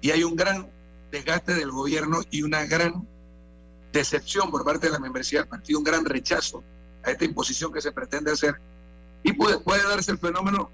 [0.00, 0.68] y hay un gran
[1.10, 3.06] desgaste del gobierno y una gran
[3.92, 6.64] decepción por parte de la membresía del partido, un gran rechazo
[7.04, 8.56] a esta imposición que se pretende hacer.
[9.22, 10.70] Y puede, puede darse el fenómeno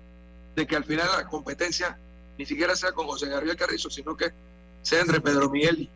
[0.58, 1.96] de que al final la competencia
[2.36, 4.32] ni siquiera sea con José Gabriel Carrizo, sino que
[4.82, 5.88] sea entre Pedro Miguel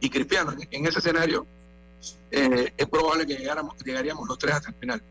[0.00, 0.52] y Cristiano.
[0.70, 1.46] En ese escenario
[2.30, 5.02] eh, es probable que llegáramos, llegaríamos los tres hasta el final.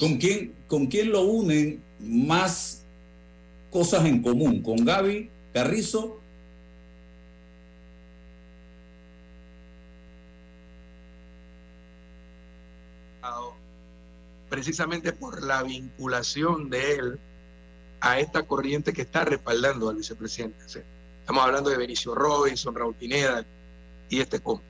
[0.00, 2.84] ¿Con quién, ¿Con quién lo unen más
[3.70, 4.62] cosas en común?
[4.62, 6.20] ¿Con Gaby Carrizo?
[14.48, 17.18] Precisamente por la vinculación de él
[18.04, 20.58] a esta corriente que está respaldando al vicepresidente.
[21.20, 23.46] Estamos hablando de Benicio Robinson, Raúl Pineda
[24.10, 24.62] y este comp.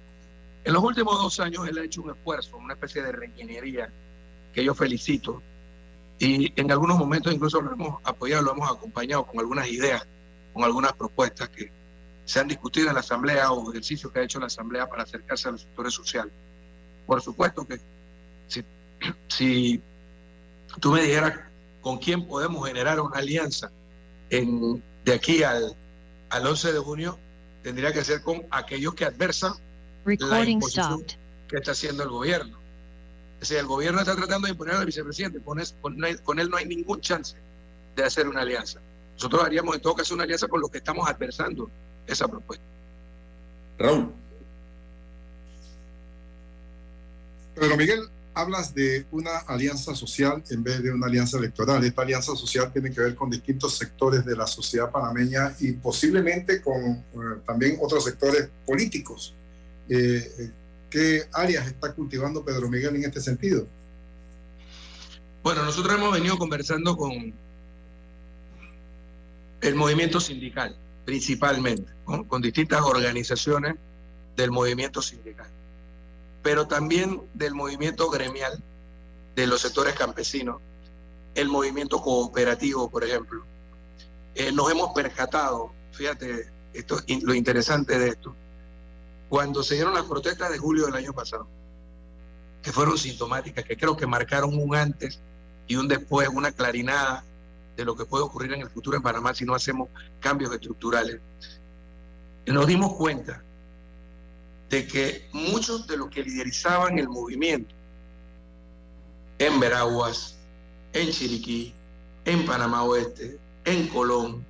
[0.63, 3.91] En los últimos dos años él ha hecho un esfuerzo, una especie de reingeniería
[4.53, 5.43] que yo felicito.
[6.21, 10.07] Y en algunos momentos incluso lo hemos apoyado, lo hemos acompañado con algunas ideas,
[10.53, 11.73] con algunas propuestas que
[12.25, 15.49] se han discutido en la Asamblea o ejercicios que ha hecho la Asamblea para acercarse
[15.49, 16.33] a los sectores sociales.
[17.05, 17.81] Por supuesto que
[19.27, 19.83] si
[20.81, 21.41] tú me dijeras
[21.85, 23.71] con quién podemos generar una alianza
[24.31, 25.77] en, de aquí al,
[26.31, 27.19] al 11 de junio,
[27.63, 29.53] tendría que ser con aquellos que adversan
[30.07, 31.05] la imposición
[31.47, 32.59] que está haciendo el gobierno.
[33.41, 35.63] O sea, el gobierno está tratando de imponer al vicepresidente, con,
[36.23, 37.37] con, él no hay ningún chance
[37.95, 38.81] de hacer una alianza.
[39.17, 41.71] Nosotros haríamos en todo caso una alianza con los que estamos adversando
[42.07, 42.65] esa propuesta.
[43.79, 44.11] Raúl.
[47.55, 51.85] Pedro Miguel, hablas de una alianza social en vez de una alianza electoral.
[51.85, 56.61] Esta alianza social tiene que ver con distintos sectores de la sociedad panameña y posiblemente
[56.61, 57.05] con eh,
[57.47, 59.35] también otros sectores políticos.
[59.89, 60.51] Eh,
[60.91, 63.67] ¿Qué áreas está cultivando Pedro Miguel en este sentido?
[65.43, 67.33] Bueno, nosotros hemos venido conversando con
[69.61, 71.91] el movimiento sindical, principalmente,
[72.29, 73.75] con distintas organizaciones
[74.37, 75.54] del movimiento sindical
[76.45, 78.63] pero también del movimiento gremial
[79.35, 80.61] de los sectores campesinos,
[81.35, 83.43] el movimiento cooperativo, por ejemplo.
[84.35, 88.37] Eh, nos hemos percatado, fíjate, esto, lo interesante de esto,
[89.31, 91.49] cuando se dieron las protestas de julio del año pasado,
[92.63, 95.21] que fueron sintomáticas, que creo que marcaron un antes
[95.67, 97.25] y un después, una clarinada
[97.75, 99.89] de lo que puede ocurrir en el futuro en Panamá si no hacemos
[100.21, 101.21] cambios estructurales.
[102.45, 103.43] Nos dimos cuenta
[104.75, 107.73] de que muchos de los que liderizaban el movimiento
[109.39, 110.37] en Veraguas,
[110.93, 111.73] en Chiriquí,
[112.25, 114.45] en Panamá Oeste, en Colón,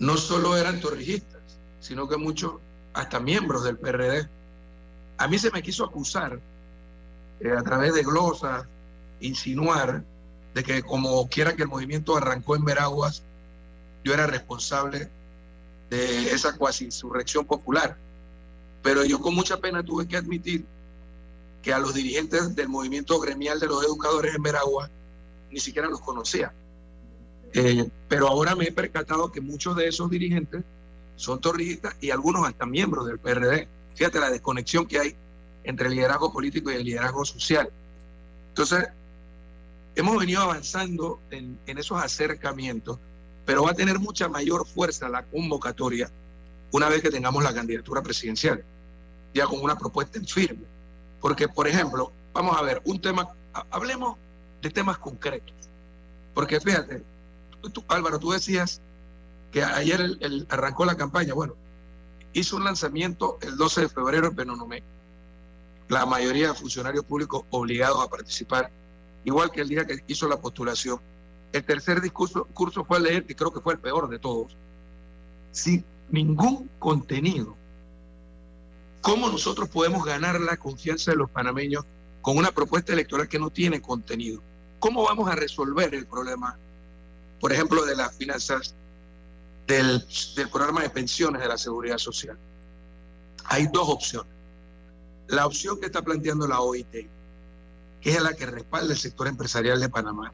[0.00, 1.42] no solo eran torrijistas,
[1.78, 2.54] sino que muchos
[2.92, 4.28] hasta miembros del PRD.
[5.18, 6.40] A mí se me quiso acusar
[7.38, 8.66] eh, a través de glosas,
[9.20, 10.02] insinuar
[10.54, 13.22] de que como quiera que el movimiento arrancó en Veraguas,
[14.02, 15.08] yo era responsable
[15.88, 17.96] de esa cuasi insurrección popular.
[18.82, 20.64] Pero yo con mucha pena tuve que admitir
[21.62, 24.90] que a los dirigentes del movimiento gremial de los educadores en Veragua
[25.50, 26.52] ni siquiera los conocía.
[27.54, 30.64] Eh, pero ahora me he percatado que muchos de esos dirigentes
[31.16, 33.68] son torrijistas y algunos hasta miembros del PRD.
[33.94, 35.16] Fíjate la desconexión que hay
[35.62, 37.70] entre el liderazgo político y el liderazgo social.
[38.48, 38.88] Entonces,
[39.94, 42.98] hemos venido avanzando en, en esos acercamientos,
[43.44, 46.10] pero va a tener mucha mayor fuerza la convocatoria
[46.72, 48.64] una vez que tengamos la candidatura presidencial,
[49.34, 50.64] ya con una propuesta en firme.
[51.20, 53.28] Porque, por ejemplo, vamos a ver, un tema,
[53.70, 54.16] hablemos
[54.60, 55.54] de temas concretos.
[56.34, 57.02] Porque fíjate,
[57.88, 58.80] Álvaro, tú decías
[59.52, 61.34] que ayer arrancó la campaña.
[61.34, 61.54] Bueno,
[62.32, 64.82] hizo un lanzamiento el 12 de febrero en Penonomé.
[65.88, 68.70] La mayoría de funcionarios públicos obligados a participar,
[69.24, 70.98] igual que el día que hizo la postulación.
[71.52, 74.56] El tercer discurso curso fue a leer, que creo que fue el peor de todos,
[75.50, 77.56] sin ningún contenido.
[79.00, 81.84] ¿Cómo nosotros podemos ganar la confianza de los panameños
[82.20, 84.40] con una propuesta electoral que no tiene contenido?
[84.78, 86.56] ¿Cómo vamos a resolver el problema,
[87.40, 88.76] por ejemplo, de las finanzas
[89.66, 90.04] del,
[90.52, 92.38] programa de pensiones de la seguridad social?
[93.46, 94.30] Hay dos opciones.
[95.28, 97.08] La opción que está planteando la OIT,
[98.00, 100.32] que es la que respalda el sector empresarial de Panamá,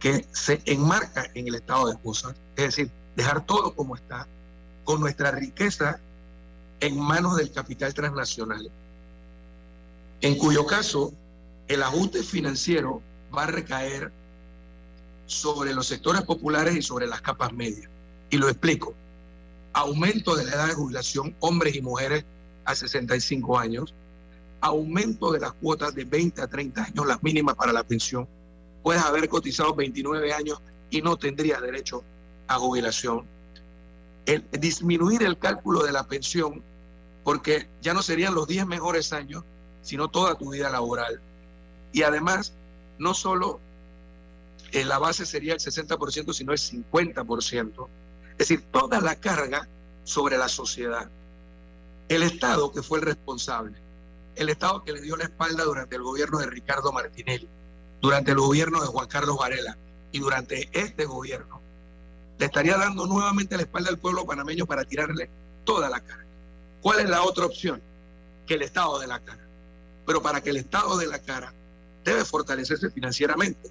[0.00, 4.26] que se enmarca en el estado de cosas, es decir, dejar todo como está,
[4.84, 6.00] con nuestra riqueza
[6.80, 8.70] en manos del capital transnacional,
[10.20, 11.12] en cuyo caso
[11.68, 13.00] el ajuste financiero
[13.34, 14.12] va a recaer
[15.26, 17.88] sobre los sectores populares y sobre las capas medias.
[18.30, 18.94] Y lo explico.
[19.72, 22.24] Aumento de la edad de jubilación, hombres y mujeres
[22.64, 23.94] a 65 años.
[24.60, 28.28] Aumento de las cuotas de 20 a 30 años, las mínimas para la pensión.
[28.82, 32.04] Puedes haber cotizado 29 años y no tendrías derecho
[32.48, 33.24] a jubilación.
[34.26, 36.62] El, disminuir el cálculo de la pensión,
[37.24, 39.44] porque ya no serían los 10 mejores años,
[39.82, 41.20] sino toda tu vida laboral.
[41.92, 42.52] Y además,
[42.98, 43.60] no solo
[44.72, 47.88] eh, la base sería el 60%, sino el 50%.
[48.32, 49.68] Es decir, toda la carga
[50.04, 51.10] sobre la sociedad.
[52.08, 53.76] El Estado que fue el responsable,
[54.36, 57.48] el Estado que le dio la espalda durante el gobierno de Ricardo Martinelli,
[58.00, 59.76] durante el gobierno de Juan Carlos Varela
[60.10, 61.60] y durante este gobierno,
[62.42, 65.30] le estaría dando nuevamente la espalda al pueblo panameño para tirarle
[65.64, 66.26] toda la carga.
[66.80, 67.80] ¿Cuál es la otra opción?
[68.48, 69.46] Que el Estado de la cara.
[70.04, 71.54] Pero para que el Estado de la cara
[72.04, 73.70] debe fortalecerse financieramente.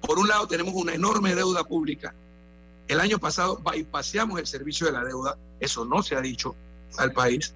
[0.00, 2.14] Por un lado, tenemos una enorme deuda pública.
[2.86, 6.54] El año pasado bypaseamos el servicio de la deuda, eso no se ha dicho
[6.98, 7.52] al país,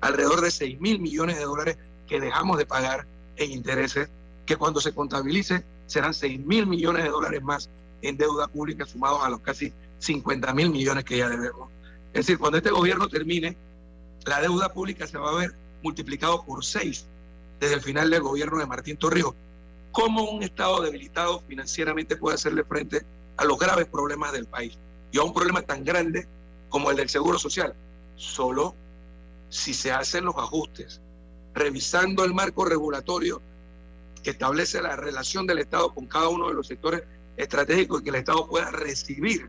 [0.00, 4.08] alrededor de 6 mil millones de dólares que dejamos de pagar en intereses,
[4.44, 7.70] que cuando se contabilice serán 6 mil millones de dólares más
[8.02, 11.68] en deuda pública sumados a los casi 50 mil millones que ya debemos.
[12.12, 13.56] Es decir, cuando este gobierno termine,
[14.24, 17.06] la deuda pública se va a ver multiplicado por 6
[17.60, 19.34] desde el final del gobierno de Martín Torrijos.
[19.92, 23.04] ¿Cómo un Estado debilitado financieramente puede hacerle frente
[23.36, 24.78] a los graves problemas del país?
[25.10, 26.26] Y a un problema tan grande
[26.68, 27.74] como el del Seguro Social.
[28.16, 28.74] Solo
[29.48, 31.00] si se hacen los ajustes,
[31.54, 33.40] revisando el marco regulatorio
[34.22, 37.02] que establece la relación del Estado con cada uno de los sectores
[37.38, 39.48] estratégicos y que el Estado pueda recibir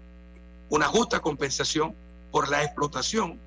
[0.70, 1.94] una justa compensación
[2.32, 3.40] por la explotación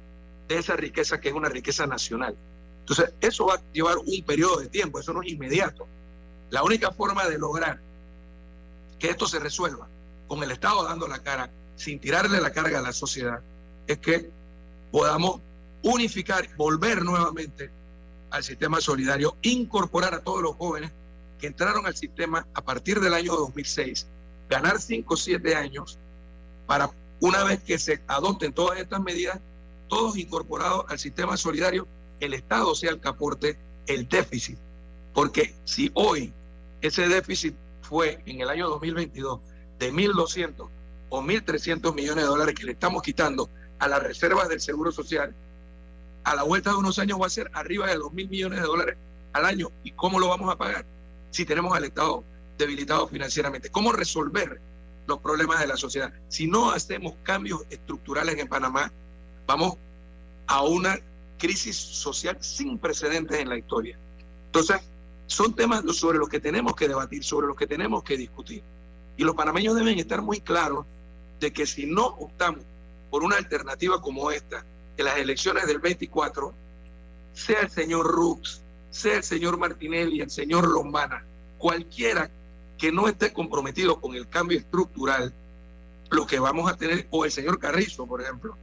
[0.48, 2.36] de esa riqueza que es una riqueza nacional.
[2.80, 5.86] Entonces, eso va a llevar un periodo de tiempo, eso no es inmediato.
[6.50, 7.80] La única forma de lograr
[8.98, 9.86] que esto se resuelva
[10.26, 13.40] con el Estado dando la cara, sin tirarle la carga a la sociedad,
[13.86, 14.30] es que
[14.90, 15.40] podamos
[15.82, 17.70] unificar, volver nuevamente
[18.30, 20.90] al sistema solidario, incorporar a todos los jóvenes
[21.38, 24.06] que entraron al sistema a partir del año 2006,
[24.52, 25.98] ganar 5 o 7 años
[26.66, 29.40] para una vez que se adopten todas estas medidas,
[29.88, 31.86] todos incorporados al sistema solidario
[32.20, 34.58] el Estado sea el que aporte el déficit.
[35.14, 36.32] Porque si hoy
[36.80, 39.40] ese déficit fue en el año 2022
[39.78, 40.68] de 1.200
[41.10, 45.34] o 1.300 millones de dólares que le estamos quitando a las reservas del Seguro Social,
[46.24, 48.96] a la vuelta de unos años va a ser arriba de 2.000 millones de dólares
[49.32, 49.70] al año.
[49.82, 50.84] ¿Y cómo lo vamos a pagar?
[51.30, 52.24] Si tenemos al Estado
[52.62, 53.70] debilitado financieramente.
[53.70, 54.60] ¿Cómo resolver
[55.06, 56.12] los problemas de la sociedad?
[56.28, 58.90] Si no hacemos cambios estructurales en Panamá,
[59.46, 59.76] vamos
[60.46, 60.98] a una
[61.38, 63.98] crisis social sin precedentes en la historia.
[64.46, 64.80] Entonces,
[65.26, 68.62] son temas sobre los que tenemos que debatir, sobre los que tenemos que discutir.
[69.16, 70.86] Y los panameños deben estar muy claros
[71.40, 72.62] de que si no optamos
[73.10, 74.64] por una alternativa como esta
[74.96, 76.54] en las elecciones del 24,
[77.34, 81.24] sea el señor Rux, sea el señor Martinelli, el señor Lombana,
[81.58, 82.30] cualquiera
[82.82, 85.32] que no esté comprometido con el cambio estructural,
[86.10, 88.56] lo que vamos a tener, o el señor Carrizo, por ejemplo,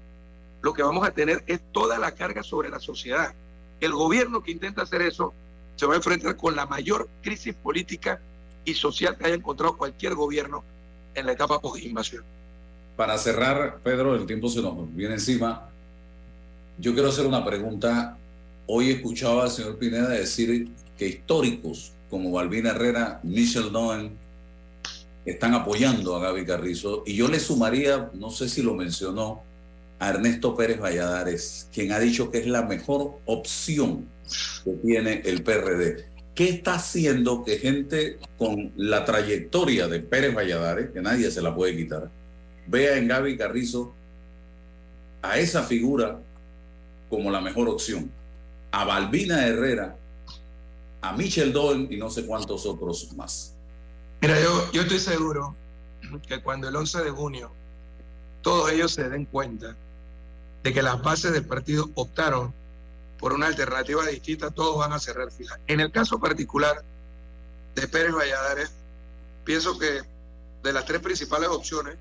[0.62, 3.34] lo que vamos a tener es toda la carga sobre la sociedad.
[3.80, 5.34] El gobierno que intenta hacer eso
[5.78, 8.20] se va a enfrentar con la mayor crisis política
[8.66, 10.66] y social que haya encontrado cualquier gobierno
[11.16, 12.26] en la etapa post-invasión.
[12.98, 15.70] Para cerrar, Pedro, el tiempo se nos viene encima.
[16.78, 18.18] Yo quiero hacer una pregunta.
[18.68, 20.68] Hoy escuchaba al señor Pineda decir
[20.98, 24.18] que históricos como Balbina Herrera, Michel Noen,
[25.26, 27.04] están apoyando a Gaby Carrizo.
[27.06, 29.44] Y yo le sumaría, no sé si lo mencionó,
[30.00, 34.08] a Ernesto Pérez Valladares, quien ha dicho que es la mejor opción
[34.64, 36.06] que tiene el PRD.
[36.34, 41.54] ¿Qué está haciendo que gente con la trayectoria de Pérez Valladares, que nadie se la
[41.54, 42.10] puede quitar,
[42.68, 43.94] vea en Gaby Carrizo
[45.22, 46.20] a esa figura
[47.10, 48.10] como la mejor opción.
[48.72, 49.98] A Balbina Herrera,
[51.02, 53.54] a Michel Doyle y no sé cuántos otros más.
[54.22, 55.56] Mira, yo, yo estoy seguro
[56.28, 57.52] que cuando el 11 de junio
[58.42, 59.76] todos ellos se den cuenta
[60.64, 62.54] de que las bases del partido optaron
[63.18, 65.60] por una alternativa distinta, todos van a cerrar filas.
[65.68, 66.84] En el caso particular
[67.76, 68.72] de Pérez Valladares,
[69.44, 70.02] pienso que
[70.64, 71.98] de las tres principales opciones,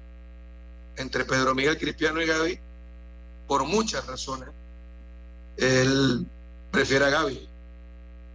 [0.97, 2.59] entre Pedro Miguel Cristiano y Gaby,
[3.47, 4.49] por muchas razones,
[5.57, 6.27] él
[6.71, 7.48] prefiere a Gaby.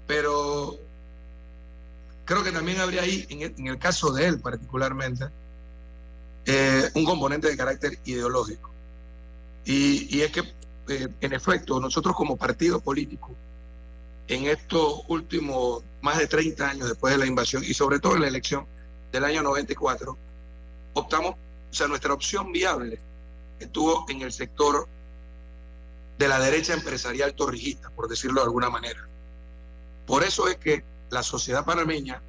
[0.07, 0.77] Pero
[2.25, 5.25] creo que también habría ahí, en el, caso de él particularmente,
[6.45, 8.69] eh, un componente de carácter ideológico.
[9.65, 10.41] Y, es que,
[10.89, 13.31] eh, en efecto, nosotros como partido político,
[14.27, 18.21] en estos últimos más de 30 años después de la invasión y sobre todo en
[18.21, 18.65] la elección
[19.11, 20.17] del año 94,
[20.93, 22.99] optamos, o sea, nuestra opción viable
[23.59, 24.87] estuvo en el sector
[26.17, 29.07] de la derecha empresarial torrijista, por decirlo de alguna manera.
[30.05, 32.21] Por eso es que la sociedad panameña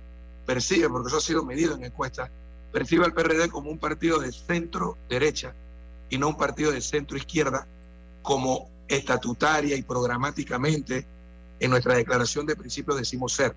[0.47, 2.31] percibe, porque eso ha sido medido en encuestas,
[2.73, 5.55] percibe al PRD como un partido de centro derecha
[6.11, 7.67] y no un partido de centro izquierda,
[8.23, 11.07] como estatutaria y programáticamente
[11.61, 13.55] en nuestra declaración de principios decimos ser.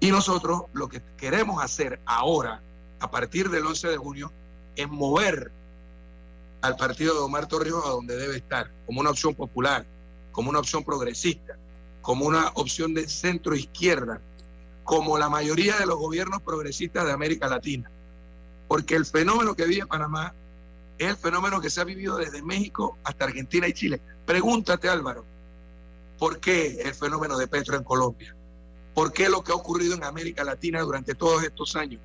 [0.00, 2.60] Y nosotros lo que queremos hacer ahora,
[3.00, 4.32] a partir del 11 de junio,
[4.76, 5.50] es mover
[6.60, 9.84] al partido de Omar Torrijos a donde debe estar, como una opción popular,
[10.32, 11.56] como una opción progresista,
[12.04, 14.20] como una opción de centro izquierda,
[14.84, 17.90] como la mayoría de los gobiernos progresistas de América Latina.
[18.68, 20.34] Porque el fenómeno que vive Panamá
[20.98, 24.02] es el fenómeno que se ha vivido desde México hasta Argentina y Chile.
[24.26, 25.24] Pregúntate, Álvaro,
[26.18, 28.36] ¿por qué el fenómeno de Petro en Colombia?
[28.92, 32.02] ¿Por qué lo que ha ocurrido en América Latina durante todos estos años?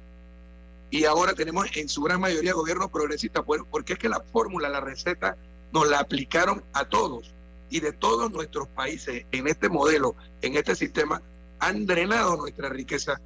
[0.91, 4.79] Y ahora tenemos en su gran mayoría gobiernos progresistas, porque es que la fórmula, la
[4.79, 5.35] receta,
[5.73, 7.33] nos la aplicaron a todos.
[7.69, 11.21] Y de todos nuestros países, en este modelo, en este sistema,
[11.59, 13.19] han drenado nuestra riqueza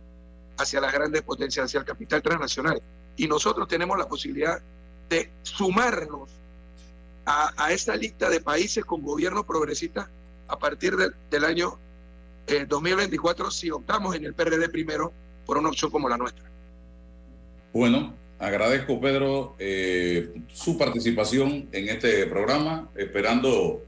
[0.58, 2.82] hacia las grandes potencias, hacia el capital transnacional.
[3.16, 4.62] Y nosotros tenemos la posibilidad
[5.10, 6.30] de sumarnos
[7.26, 10.08] a, esa lista de países con gobiernos progresistas
[10.48, 11.78] a partir del año
[12.68, 15.14] 2024 eh, si optamos en el PRD primero
[15.46, 16.44] por una opción como la nuestra.
[17.72, 23.82] Bueno, agradezco Pedro eh, su participación en este programa, esperando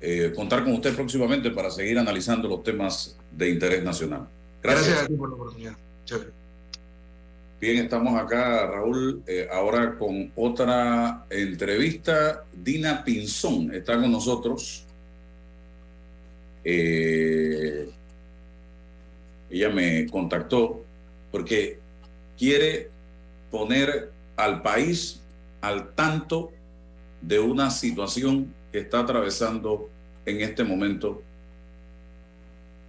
[0.00, 4.28] eh, contar con usted próximamente para seguir analizando los temas de interés nacional.
[4.62, 5.76] Gracias, a ti por la oportunidad.
[7.60, 12.44] Bien, estamos acá, Raúl, eh, ahora con otra entrevista.
[12.52, 14.84] Dina Pinzón está con nosotros.
[16.62, 17.88] Eh,
[19.50, 20.84] ella me contactó
[21.32, 21.80] porque
[22.38, 22.90] quiere
[23.50, 25.20] poner al país
[25.60, 26.52] al tanto
[27.20, 29.88] de una situación que está atravesando
[30.26, 31.22] en este momento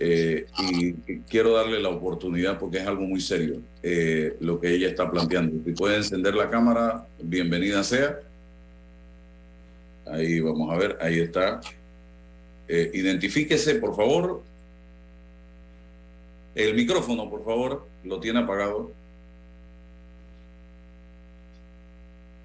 [0.02, 0.94] eh, y
[1.30, 5.62] quiero darle la oportunidad porque es algo muy serio eh, lo que ella está planteando.
[5.66, 8.20] Si puede encender la cámara, bienvenida sea.
[10.06, 11.60] Ahí vamos a ver, ahí está.
[12.68, 14.42] Eh, identifíquese, por favor.
[16.56, 18.92] El micrófono, por favor, lo tiene apagado.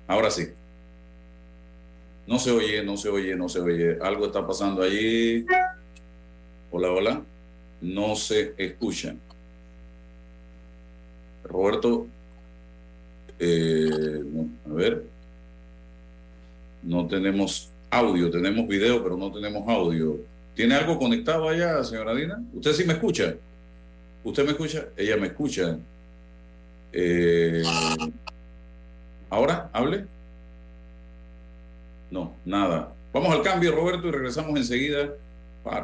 [0.08, 0.48] Ahora sí.
[2.26, 3.98] No se oye, no se oye, no se oye.
[4.00, 5.44] Algo está pasando allí.
[6.70, 7.22] Hola, hola
[7.84, 9.20] no se escuchan.
[11.44, 12.06] Roberto,
[13.38, 14.22] eh,
[14.68, 15.04] a ver,
[16.82, 20.18] no tenemos audio, tenemos video, pero no tenemos audio.
[20.54, 22.42] ¿Tiene algo conectado allá, señora Dina?
[22.54, 23.34] ¿Usted sí me escucha?
[24.24, 24.86] ¿Usted me escucha?
[24.96, 25.78] Ella me escucha.
[26.92, 27.62] Eh,
[29.28, 29.68] ¿Ahora?
[29.72, 30.06] ¿Hable?
[32.14, 32.94] No, nada.
[33.12, 35.14] Vamos al cambio, Roberto, y regresamos enseguida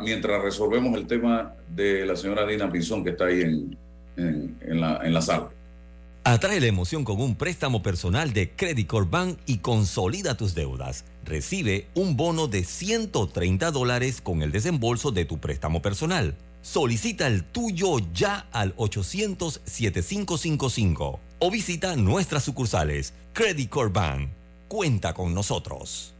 [0.01, 3.77] mientras resolvemos el tema de la señora Dina Pinzón que está ahí en,
[4.17, 5.49] en, la, en la sala.
[6.23, 11.05] Atrae la emoción con un préstamo personal de Credit Corp Bank y consolida tus deudas.
[11.25, 16.37] Recibe un bono de 130 dólares con el desembolso de tu préstamo personal.
[16.63, 23.15] Solicita el tuyo ya al 800-7555 o visita nuestras sucursales.
[23.33, 24.29] Credit Corp Bank.
[24.69, 26.15] Cuenta con nosotros.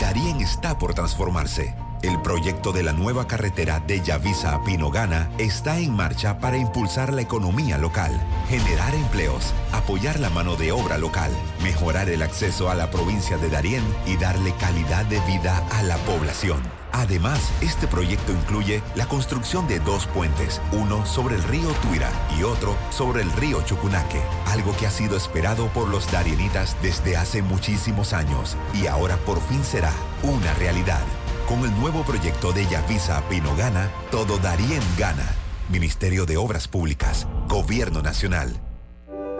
[0.00, 5.78] Darien está por transformarse el proyecto de la nueva carretera de Yavisa a Pinogana está
[5.78, 8.12] en marcha para impulsar la economía local,
[8.48, 13.48] generar empleos, apoyar la mano de obra local, mejorar el acceso a la provincia de
[13.48, 16.75] Darién y darle calidad de vida a la población.
[16.96, 22.42] Además, este proyecto incluye la construcción de dos puentes, uno sobre el río Tuira y
[22.42, 27.42] otro sobre el río Chucunaque, algo que ha sido esperado por los darienitas desde hace
[27.42, 29.92] muchísimos años y ahora por fin será
[30.22, 31.02] una realidad.
[31.46, 35.34] Con el nuevo proyecto de Yavisa Pinogana, todo Darien gana.
[35.68, 38.58] Ministerio de Obras Públicas, Gobierno Nacional.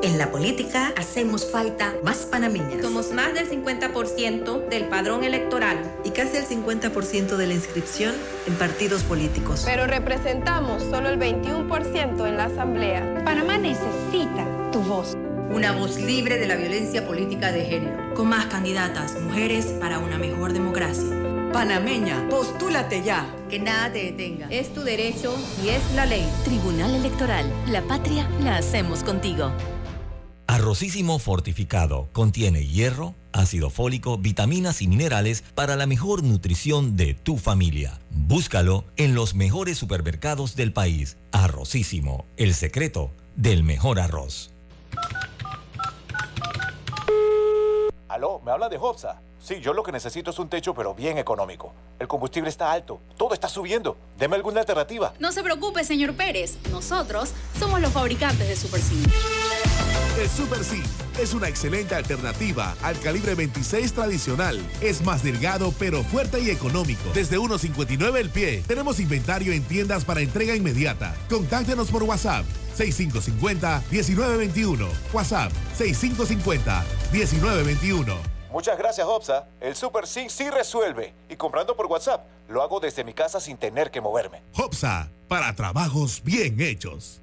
[0.02, 2.82] En la política hacemos falta más panameñas.
[2.82, 5.78] Somos más del 50% del padrón electoral.
[6.04, 8.14] Y casi el 50% de la inscripción
[8.46, 9.62] en partidos políticos.
[9.64, 13.22] Pero representamos solo el 21% en la Asamblea.
[13.24, 15.16] Panamá necesita tu voz.
[15.50, 18.14] Una voz libre de la violencia política de género.
[18.14, 21.08] Con más candidatas, mujeres para una mejor democracia.
[21.54, 23.26] Panameña, postúlate ya.
[23.48, 24.48] Que nada te detenga.
[24.50, 25.34] Es tu derecho
[25.64, 26.28] y es la ley.
[26.44, 27.50] Tribunal Electoral.
[27.68, 29.52] La patria la hacemos contigo.
[30.56, 37.36] Arrocísimo fortificado contiene hierro, ácido fólico, vitaminas y minerales para la mejor nutrición de tu
[37.36, 38.00] familia.
[38.08, 41.18] Búscalo en los mejores supermercados del país.
[41.30, 44.50] Arrocísimo, el secreto del mejor arroz.
[48.08, 49.20] Aló, ¿me habla de Hopsa?
[49.38, 51.74] Sí, yo lo que necesito es un techo, pero bien económico.
[51.98, 53.98] El combustible está alto, todo está subiendo.
[54.16, 55.12] Deme alguna alternativa.
[55.18, 56.56] No se preocupe, señor Pérez.
[56.70, 58.94] Nosotros somos los fabricantes de Super C.
[60.18, 60.82] El Super C
[61.20, 64.58] es una excelente alternativa al calibre 26 tradicional.
[64.80, 67.02] Es más delgado, pero fuerte y económico.
[67.12, 68.64] Desde 1.59 el pie.
[68.66, 71.14] Tenemos inventario en tiendas para entrega inmediata.
[71.28, 72.46] Contáctenos por WhatsApp
[72.78, 74.88] 6550-1921.
[75.12, 78.16] WhatsApp 6550-1921.
[78.50, 79.46] Muchas gracias, Hopsa.
[79.60, 81.12] El Super Sync sí resuelve.
[81.28, 84.40] Y comprando por WhatsApp, lo hago desde mi casa sin tener que moverme.
[84.54, 87.20] Hopsa, para trabajos bien hechos.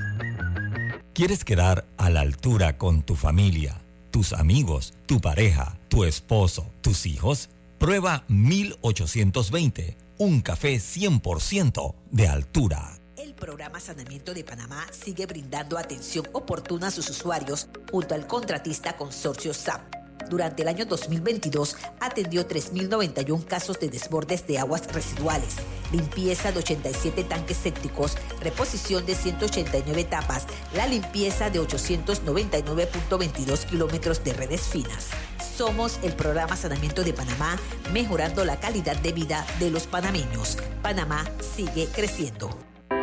[1.12, 5.79] ¿Quieres quedar a la altura con tu familia, tus amigos, tu pareja?
[5.90, 12.98] Tu esposo, tus hijos, prueba 1820, un café 100% de altura.
[13.16, 18.96] El programa Sanamiento de Panamá sigue brindando atención oportuna a sus usuarios junto al contratista
[18.96, 25.56] consorcio SAP durante el año 2022 atendió 3.091 casos de desbordes de aguas residuales,
[25.92, 34.32] limpieza de 87 tanques sépticos, reposición de 189 tapas, la limpieza de 899.22 kilómetros de
[34.32, 35.08] redes finas.
[35.60, 37.58] Somos el programa Sanamiento de Panamá,
[37.92, 40.56] mejorando la calidad de vida de los panameños.
[40.80, 42.48] Panamá sigue creciendo.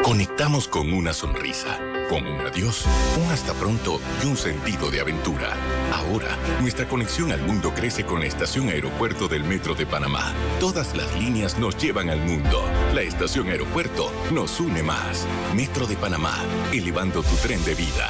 [0.03, 1.77] Conectamos con una sonrisa,
[2.09, 2.83] con un adiós,
[3.23, 5.53] un hasta pronto y un sentido de aventura.
[5.93, 10.33] Ahora, nuestra conexión al mundo crece con la estación aeropuerto del Metro de Panamá.
[10.59, 12.63] Todas las líneas nos llevan al mundo.
[12.95, 15.27] La estación aeropuerto nos une más.
[15.53, 16.33] Metro de Panamá,
[16.73, 18.09] elevando tu tren de vida.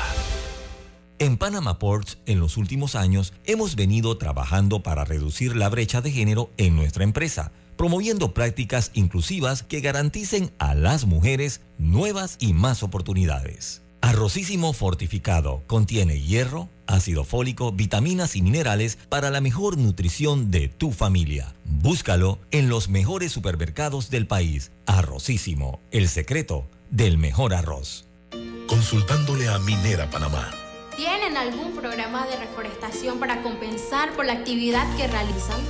[1.20, 6.12] En Panama Ports, en los últimos años, hemos venido trabajando para reducir la brecha de
[6.12, 12.84] género en nuestra empresa promoviendo prácticas inclusivas que garanticen a las mujeres nuevas y más
[12.84, 13.84] oportunidades.
[14.02, 20.92] Arrocísimo fortificado contiene hierro, ácido fólico, vitaminas y minerales para la mejor nutrición de tu
[20.92, 21.56] familia.
[21.66, 24.72] Búscalo en los mejores supermercados del país.
[24.86, 28.06] Arrocísimo, el secreto del mejor arroz.
[28.68, 30.52] Consultándole a Minera Panamá.
[30.98, 35.62] ¿Tienen algún programa de reforestación para compensar por la actividad que realizan?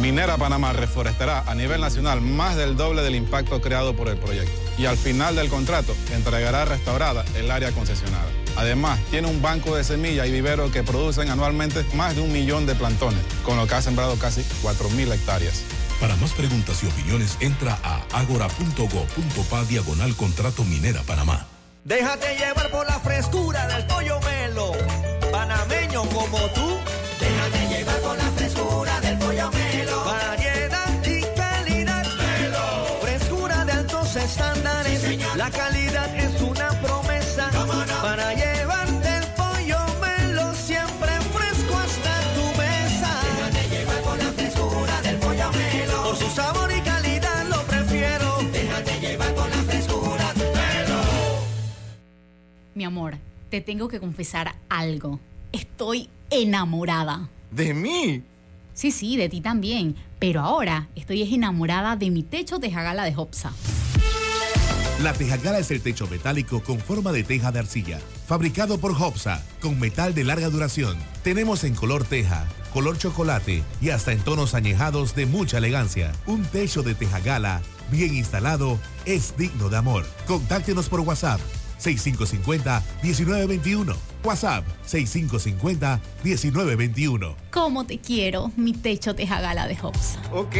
[0.00, 4.50] Minera Panamá reforestará a nivel nacional más del doble del impacto creado por el proyecto.
[4.78, 8.24] Y al final del contrato entregará restaurada el área concesionada.
[8.56, 12.64] Además, tiene un banco de semillas y viveros que producen anualmente más de un millón
[12.64, 15.64] de plantones, con lo que ha sembrado casi 4.000 hectáreas.
[16.00, 21.51] Para más preguntas y opiniones, entra a agora.go.pa diagonal contrato Minera Panamá.
[21.84, 24.72] Déjate llevar por la frescura del pollo melo,
[25.32, 26.78] panameño como tú.
[27.18, 30.04] Déjate llevar por la frescura del pollo melo.
[30.04, 32.06] Variedad y calidad.
[32.06, 32.98] Melo.
[33.00, 35.00] Frescura de altos estándares.
[35.00, 35.81] Sí, la calidad
[52.82, 53.14] Mi amor,
[53.48, 55.20] te tengo que confesar algo.
[55.52, 57.28] Estoy enamorada.
[57.52, 58.24] ¿De mí?
[58.74, 59.94] Sí, sí, de ti también.
[60.18, 63.52] Pero ahora estoy enamorada de mi techo de jagala de Hopsa.
[65.00, 69.46] La Tejagala es el techo metálico con forma de teja de arcilla, fabricado por Hopsa,
[69.60, 70.98] con metal de larga duración.
[71.22, 76.10] Tenemos en color teja, color chocolate y hasta en tonos añejados de mucha elegancia.
[76.26, 77.62] Un techo de Tejagala
[77.92, 80.04] bien instalado es digno de amor.
[80.26, 81.40] Contáctenos por WhatsApp
[81.82, 83.94] 6550-1921.
[84.24, 87.34] WhatsApp 6550-1921.
[87.50, 88.50] ¿Cómo te quiero?
[88.56, 90.22] Mi techo Tejagala de Hopsa.
[90.32, 90.56] Ok.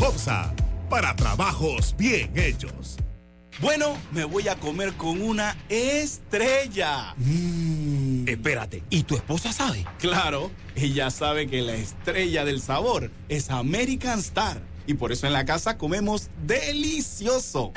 [0.00, 0.52] Hopsa,
[0.90, 2.98] para trabajos bien hechos.
[3.60, 7.14] Bueno, me voy a comer con una estrella.
[7.16, 8.28] Mm.
[8.28, 9.86] Espérate, ¿y tu esposa sabe?
[9.98, 14.60] Claro, ella sabe que la estrella del sabor es American Star.
[14.86, 17.72] Y por eso en la casa comemos delicioso.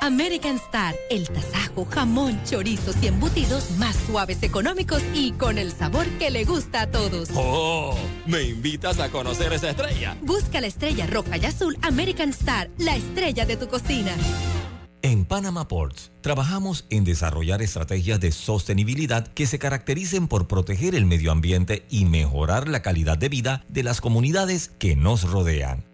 [0.00, 6.06] American Star, el tasajo, jamón, chorizos y embutidos más suaves, económicos y con el sabor
[6.18, 7.28] que le gusta a todos.
[7.34, 7.96] ¡Oh!
[8.26, 10.16] ¿Me invitas a conocer esa estrella?
[10.22, 14.12] Busca la estrella roja y azul American Star, la estrella de tu cocina.
[15.02, 21.06] En Panama Ports trabajamos en desarrollar estrategias de sostenibilidad que se caractericen por proteger el
[21.06, 25.87] medio ambiente y mejorar la calidad de vida de las comunidades que nos rodean.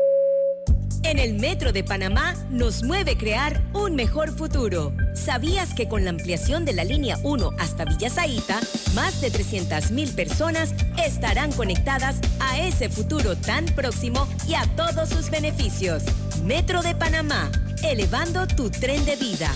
[1.05, 4.93] En el Metro de Panamá nos mueve crear un mejor futuro.
[5.15, 8.59] ¿Sabías que con la ampliación de la línea 1 hasta Villa Zaita,
[8.95, 15.31] más de 300.000 personas estarán conectadas a ese futuro tan próximo y a todos sus
[15.31, 16.03] beneficios?
[16.43, 17.53] Metro de Panamá,
[17.83, 19.53] elevando tu tren de vida.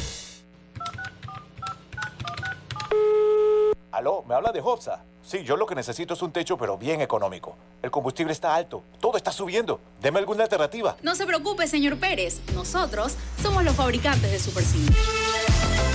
[3.90, 5.02] Aló, ¿me habla de Hopsa?
[5.22, 7.56] Sí, yo lo que necesito es un techo, pero bien económico.
[7.82, 9.80] El combustible está alto, todo está subiendo.
[10.00, 10.96] Deme alguna alternativa.
[11.02, 12.40] No se preocupe, señor Pérez.
[12.54, 14.76] Nosotros somos los fabricantes de Super C.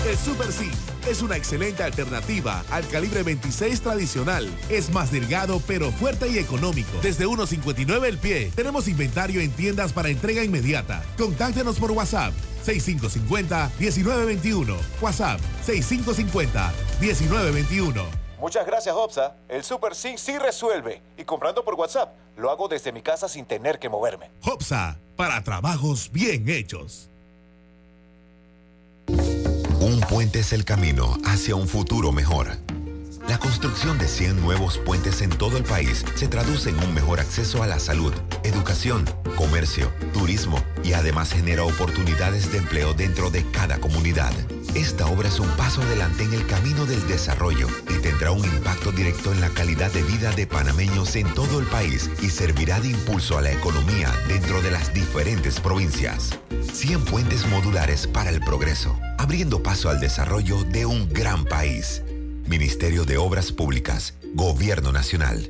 [0.10, 0.70] El Super C
[1.08, 4.50] es una excelente alternativa al calibre 26 tradicional.
[4.70, 6.92] Es más delgado, pero fuerte y económico.
[7.02, 8.52] Desde 1.59 el pie.
[8.56, 11.04] Tenemos inventario en tiendas para entrega inmediata.
[11.18, 12.34] Contáctenos por WhatsApp
[12.64, 14.78] 6550-1921.
[15.02, 18.06] WhatsApp 6550-1921.
[18.40, 19.36] Muchas gracias, Hopsa.
[19.48, 21.02] El Super Sync sí resuelve.
[21.18, 24.32] Y comprando por WhatsApp, lo hago desde mi casa sin tener que moverme.
[24.42, 27.08] Hopsa, para trabajos bien hechos.
[29.80, 32.58] Un puente es el camino hacia un futuro mejor.
[33.28, 37.22] La construcción de 100 nuevos puentes en todo el país se traduce en un mejor
[37.22, 38.14] acceso a la salud,
[38.44, 39.06] educación,
[39.38, 44.34] comercio, turismo y además genera oportunidades de empleo dentro de cada comunidad.
[44.76, 48.92] Esta obra es un paso adelante en el camino del desarrollo y tendrá un impacto
[48.92, 52.90] directo en la calidad de vida de panameños en todo el país y servirá de
[52.90, 56.38] impulso a la economía dentro de las diferentes provincias.
[56.74, 62.03] 100 puentes modulares para el progreso, abriendo paso al desarrollo de un gran país.
[62.48, 65.50] Ministerio de Obras Públicas, Gobierno Nacional.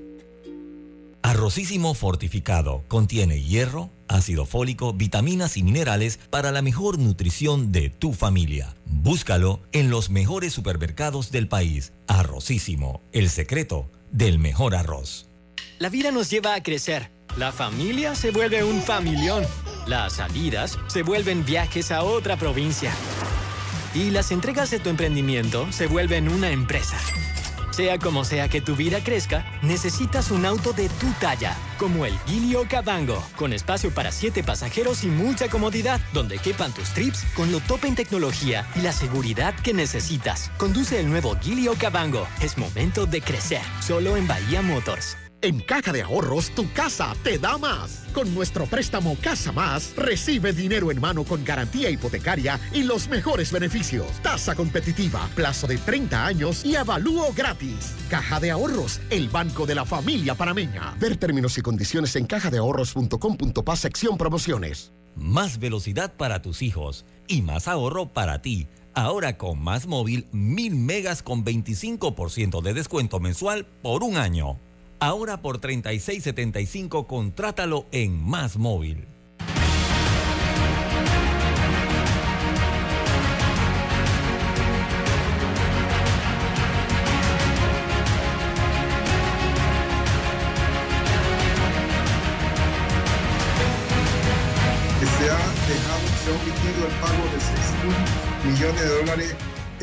[1.24, 8.14] Arrocísimo fortificado contiene hierro, ácido fólico, vitaminas y minerales para la mejor nutrición de tu
[8.14, 8.76] familia.
[8.86, 11.94] Búscalo en los mejores supermercados del país.
[12.08, 15.28] Arrocísimo, el secreto del mejor arroz.
[15.80, 17.10] La vida nos lleva a crecer.
[17.38, 19.44] La familia se vuelve un familión.
[19.88, 22.94] Las salidas se vuelven viajes a otra provincia.
[23.94, 26.98] Y las entregas de tu emprendimiento se vuelven una empresa.
[27.74, 32.14] Sea como sea que tu vida crezca, necesitas un auto de tu talla, como el
[32.28, 37.52] Gilio Cabango, con espacio para siete pasajeros y mucha comodidad, donde quepan tus trips con
[37.52, 40.52] lo top en tecnología y la seguridad que necesitas.
[40.58, 42.28] Conduce el nuevo Gilio Cabango.
[42.42, 45.18] Es momento de crecer, solo en Bahía Motors.
[45.44, 48.06] En Caja de Ahorros, tu casa te da más.
[48.14, 53.52] Con nuestro préstamo Casa Más, recibe dinero en mano con garantía hipotecaria y los mejores
[53.52, 54.08] beneficios.
[54.22, 57.94] Tasa competitiva, plazo de 30 años y avalúo gratis.
[58.10, 60.96] Caja de Ahorros, el banco de la familia panameña.
[60.98, 64.94] Ver términos y condiciones en cajadeahorros.com.pa sección promociones.
[65.18, 68.70] Más velocidad para tus hijos y más ahorro para ti.
[68.94, 74.58] Ahora con Más Móvil, 1000 megas con 25% de descuento mensual por un año.
[75.06, 79.06] Ahora por 36.75 contrátalo en Más Móvil.
[95.20, 95.38] se ha
[95.68, 97.52] dejado, se ha omitido el pago de 6
[97.84, 99.36] mil millones de dólares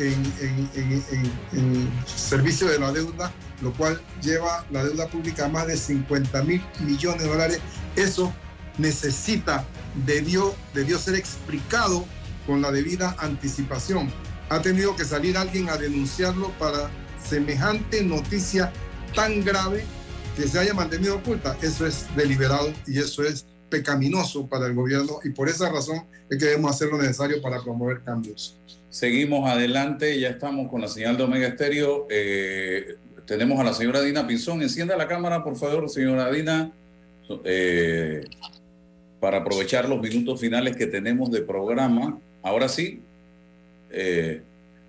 [0.09, 3.31] en, en- en- en- servicio de la deuda,
[3.61, 7.59] lo cual lleva la deuda pública a más de 50 mil millones de dólares.
[7.95, 8.33] Eso
[8.77, 9.65] necesita,
[10.05, 12.05] debió, debió ser explicado
[12.47, 14.11] con la debida anticipación.
[14.49, 16.89] Ha tenido que salir alguien a denunciarlo para
[17.23, 18.71] semejante noticia
[19.15, 19.85] tan grave
[20.35, 21.55] que se haya mantenido oculta.
[21.61, 26.37] Eso es deliberado y eso es pecaminoso para el gobierno y por esa razón es
[26.37, 28.57] que debemos hacer lo necesario para promover cambios.
[28.91, 32.07] Seguimos adelante, ya estamos con la señal de Omega Estéreo.
[32.09, 34.61] Eh, tenemos a la señora Dina Pinzón.
[34.61, 36.73] Encienda la cámara, por favor, señora Dina,
[37.45, 38.25] eh,
[39.21, 42.19] para aprovechar los minutos finales que tenemos de programa.
[42.43, 42.99] Ahora sí.
[43.91, 44.41] Eh,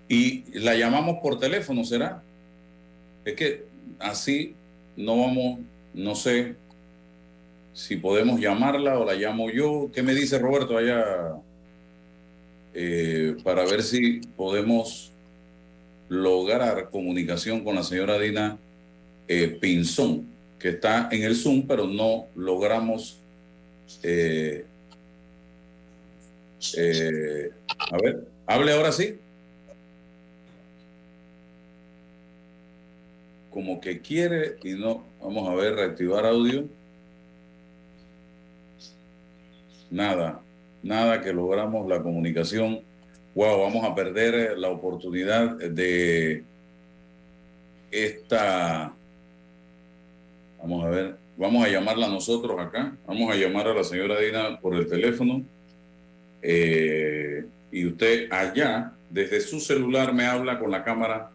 [0.09, 2.21] y la llamamos por teléfono, ¿será?
[3.23, 3.63] Es que
[3.99, 4.53] así
[4.97, 5.59] no vamos,
[5.93, 6.55] no sé
[7.73, 9.89] si podemos llamarla o la llamo yo.
[9.93, 11.37] ¿Qué me dice Roberto allá?
[12.73, 15.11] Eh, para ver si podemos
[16.09, 18.57] lograr comunicación con la señora Dina
[19.27, 20.27] eh, Pinzón,
[20.59, 23.19] que está en el Zoom, pero no logramos...
[24.01, 24.65] Eh,
[27.77, 29.17] a ver, hable ahora sí.
[33.51, 35.03] Como que quiere y no.
[35.21, 36.65] Vamos a ver, reactivar audio.
[39.91, 40.41] Nada,
[40.83, 42.81] nada que logramos la comunicación.
[43.33, 46.43] Wow, vamos a perder la oportunidad de
[47.89, 48.93] esta.
[50.61, 52.95] Vamos a ver, vamos a llamarla nosotros acá.
[53.07, 55.43] Vamos a llamar a la señora Dina por el teléfono.
[56.41, 61.31] Eh, y usted allá, desde su celular, me habla con la cámara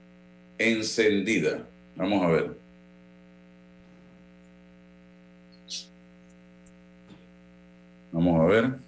[0.58, 1.66] encendida.
[1.96, 2.50] Vamos a ver.
[8.12, 8.87] Vamos a ver.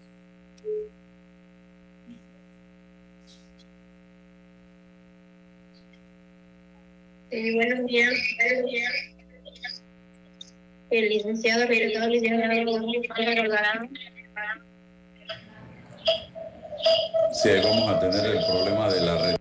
[7.30, 8.12] Buenos días.
[8.36, 8.92] Buenos días.
[10.90, 12.68] El licenciado licenciado licenciado
[17.32, 19.36] Sí, vamos a tener el problema de la red.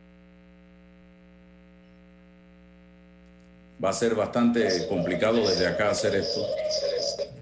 [3.84, 6.46] Va a ser bastante complicado desde acá hacer esto.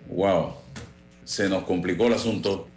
[0.07, 0.67] Wow
[1.27, 2.69] se nos complicó el asunto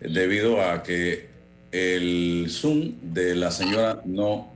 [0.00, 1.28] debido a que
[1.70, 4.50] el Zoom de la señora no,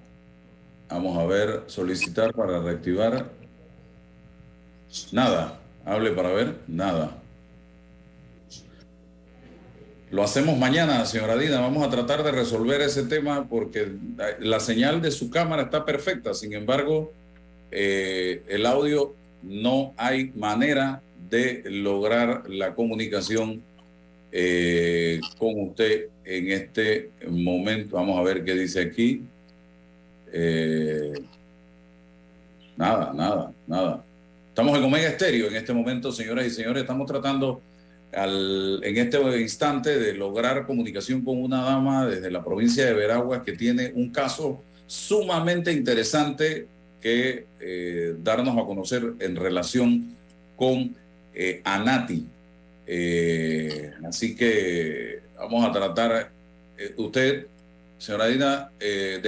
[0.92, 3.30] vamos a ver, solicitar para reactivar.
[5.10, 7.18] Nada, hable para ver, nada.
[10.10, 11.60] Lo hacemos mañana, señora Dina.
[11.60, 13.92] Vamos a tratar de resolver ese tema porque
[14.40, 16.34] la señal de su cámara está perfecta.
[16.34, 17.12] Sin embargo,
[17.70, 23.62] eh, el audio no hay manera de lograr la comunicación
[24.30, 27.96] eh, con usted en este momento.
[27.96, 29.22] Vamos a ver qué dice aquí.
[30.32, 31.12] Eh,
[32.76, 34.04] nada, nada, nada.
[34.48, 36.82] Estamos en Omega Estéreo en este momento, señoras y señores.
[36.82, 37.60] Estamos tratando
[38.12, 43.52] en este instante de lograr comunicación con una dama desde la provincia de Veraguas que
[43.52, 46.66] tiene un caso sumamente interesante
[47.00, 50.14] que eh, darnos a conocer en relación
[50.56, 50.94] con
[51.34, 52.26] eh, Anati.
[54.06, 56.30] Así que vamos a tratar,
[56.96, 57.46] usted,
[58.02, 59.20] señora Dina, eh,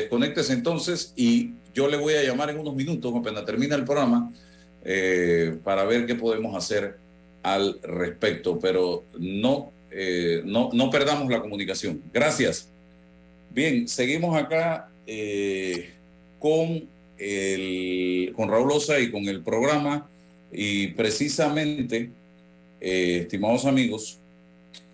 [0.51, 4.33] entonces y yo le voy a llamar en unos minutos, apenas termina el programa,
[5.62, 6.97] para ver qué podemos hacer
[7.43, 9.72] al respecto, pero no,
[10.45, 12.03] no, no perdamos la comunicación.
[12.12, 12.68] Gracias.
[13.51, 14.89] Bien, seguimos acá
[16.39, 16.87] con,
[17.18, 20.07] el, con Raúl Osa y con el programa.
[20.53, 22.11] Y precisamente,
[22.81, 24.18] eh, estimados amigos,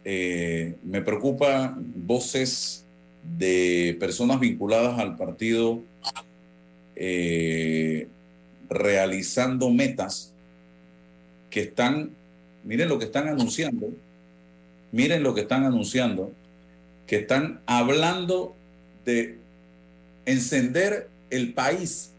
[0.05, 2.80] eh, me preocupa voces
[3.23, 5.83] de personas vinculadas al partido
[6.97, 8.09] eh,
[8.69, 10.33] realizando metas
[11.51, 12.11] que están,
[12.65, 13.89] miren lo que están anunciando,
[14.93, 16.33] miren lo que están anunciando,
[17.07, 18.55] que están hablando
[19.05, 19.39] de
[20.27, 22.13] encender el país.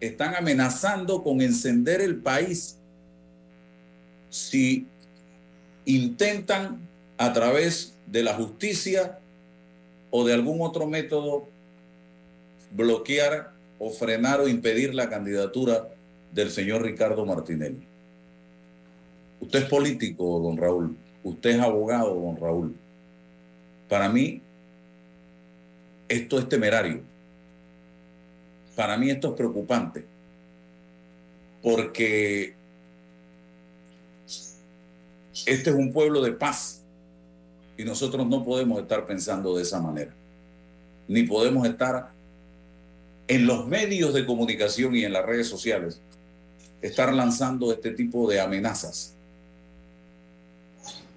[0.00, 2.76] Están amenazando con encender el país
[4.28, 4.86] si
[5.86, 6.80] intentan
[7.16, 9.18] a través de la justicia
[10.10, 11.48] o de algún otro método
[12.72, 15.88] bloquear o frenar o impedir la candidatura
[16.32, 17.86] del señor Ricardo Martinelli.
[19.40, 20.96] Usted es político, don Raúl.
[21.22, 22.74] Usted es abogado, don Raúl.
[23.88, 24.40] Para mí,
[26.08, 27.02] esto es temerario
[28.76, 30.04] para mí esto es preocupante,
[31.62, 32.54] porque
[35.46, 36.82] este es un pueblo de paz
[37.76, 40.12] y nosotros no podemos estar pensando de esa manera,
[41.08, 42.10] ni podemos estar
[43.28, 46.00] en los medios de comunicación y en las redes sociales,
[46.80, 49.14] estar lanzando este tipo de amenazas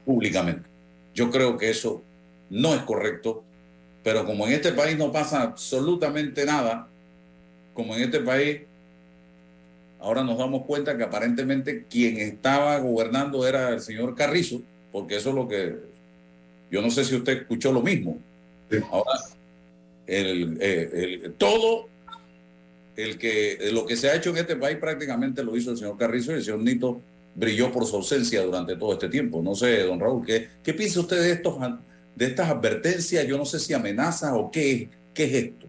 [0.05, 0.67] públicamente.
[1.13, 2.01] Yo creo que eso
[2.49, 3.43] no es correcto,
[4.03, 6.87] pero como en este país no pasa absolutamente nada,
[7.73, 8.61] como en este país
[9.99, 15.29] ahora nos damos cuenta que aparentemente quien estaba gobernando era el señor Carrizo, porque eso
[15.29, 15.77] es lo que,
[16.71, 18.19] yo no sé si usted escuchó lo mismo.
[18.91, 19.19] Ahora,
[20.07, 21.87] el, eh, el- todo
[22.95, 25.97] el que, lo que se ha hecho en este país prácticamente lo hizo el señor
[25.97, 27.01] Carrizo y el señor Nito
[27.35, 29.41] brilló por su ausencia durante todo este tiempo.
[29.41, 31.55] No sé, don Raúl, ¿qué, qué piensa usted de, estos,
[32.15, 33.25] de estas advertencias?
[33.25, 35.67] Yo no sé si amenazas o qué, qué es esto.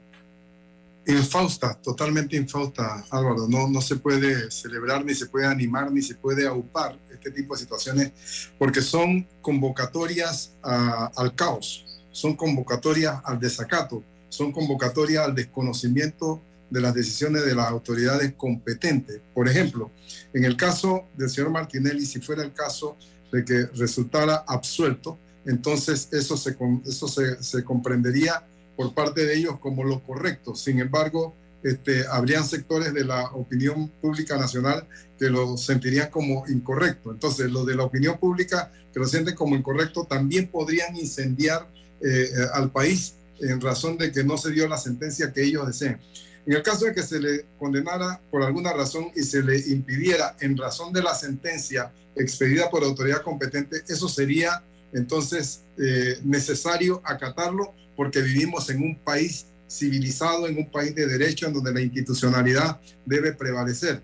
[1.07, 3.48] Infausta, totalmente infausta, Álvaro.
[3.48, 7.55] No, no se puede celebrar, ni se puede animar, ni se puede aupar este tipo
[7.55, 8.12] de situaciones,
[8.59, 16.80] porque son convocatorias a- al caos, son convocatorias al desacato, son convocatorias al desconocimiento de
[16.80, 19.20] las decisiones de las autoridades competentes.
[19.34, 19.90] Por ejemplo,
[20.32, 22.96] en el caso del señor Martinelli, si fuera el caso
[23.32, 28.44] de que resultara absuelto, entonces eso se, eso se, se comprendería
[28.80, 30.54] por parte de ellos como lo correcto.
[30.54, 37.10] Sin embargo, este, habrían sectores de la opinión pública nacional que lo sentirían como incorrecto.
[37.10, 41.68] Entonces, los de la opinión pública que lo sienten como incorrecto también podrían incendiar
[42.00, 46.00] eh, al país en razón de que no se dio la sentencia que ellos deseen.
[46.46, 50.36] En el caso de que se le condenara por alguna razón y se le impidiera
[50.40, 54.64] en razón de la sentencia expedida por autoridad competente, eso sería
[54.94, 61.46] entonces eh, necesario acatarlo porque vivimos en un país civilizado, en un país de derecho,
[61.46, 64.01] en donde la institucionalidad debe prevalecer.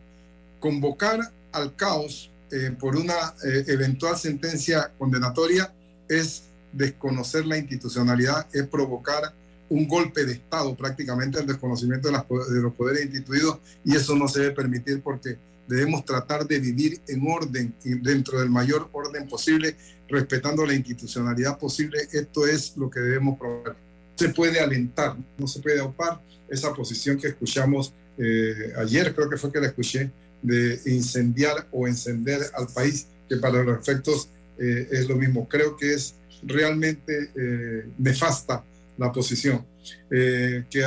[0.61, 5.73] Convocar al caos eh, por una eh, eventual sentencia condenatoria
[6.11, 6.43] es
[6.75, 9.33] desconocer la institucionalidad, es provocar
[9.71, 14.15] un golpe de Estado prácticamente el desconocimiento de, las de los poderes instituidos y eso
[14.15, 19.27] no se debe permitir porque debemos tratar de vivir en orden dentro del mayor orden
[19.27, 19.75] posible,
[20.07, 22.07] respetando la institucionalidad posible.
[22.13, 23.86] Esto es lo que debemos probar.
[24.17, 29.37] Se puede alentar, no se puede aupar esa posición que escuchamos eh, ayer, creo que
[29.37, 30.11] fue que la escuché,
[30.43, 35.47] de incendiar o encender al país, que para los efectos eh, es lo mismo.
[35.49, 38.65] Creo que es realmente eh, nefasta
[38.97, 39.65] la posición.
[40.09, 40.85] Que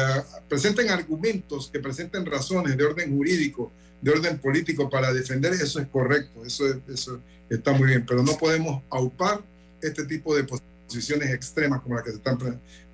[0.47, 3.71] presenten argumentos, que presenten razones de orden jurídico,
[4.01, 7.19] de orden político para defender, eso es correcto, eso, es- eso
[7.49, 9.41] está muy bien, pero no podemos aupar
[9.82, 12.38] este tipo de posiciones extremas como la que se están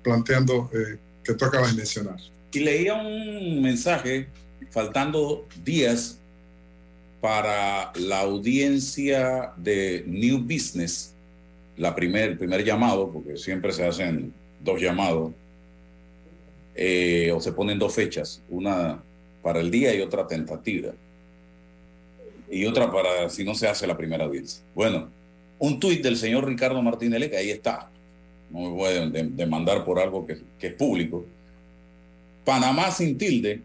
[0.06, 2.16] planteando, eh, que tú acabas de mencionar.
[2.52, 4.28] Y leía un mensaje
[4.70, 6.18] faltando días
[7.20, 11.12] para la audiencia de New Business,
[11.76, 14.32] la primer, el primer llamado, porque siempre se hacen
[14.62, 15.32] dos llamados,
[16.76, 19.02] eh, o se ponen dos fechas, una
[19.42, 20.92] para el día y otra tentativa,
[22.48, 24.62] y otra para si no se hace la primera audiencia.
[24.72, 25.08] Bueno,
[25.58, 27.90] un tuit del señor Ricardo Martínez, que ahí está,
[28.50, 31.24] no me pueden de- demandar por algo que, que es público.
[32.44, 33.60] Panamá sin tilde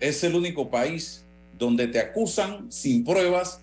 [0.00, 1.24] es el único país
[1.58, 3.60] donde te acusan sin pruebas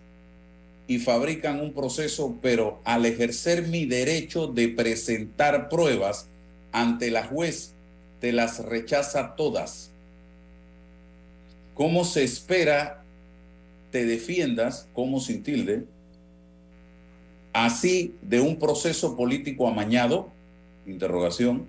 [0.87, 6.27] y fabrican un proceso, pero al ejercer mi derecho de presentar pruebas
[6.71, 7.73] ante la juez,
[8.19, 9.91] te las rechaza todas.
[11.73, 13.03] ¿Cómo se espera
[13.91, 15.83] te defiendas, como sin tilde,
[17.53, 20.29] así de un proceso político amañado?
[20.85, 21.67] Interrogación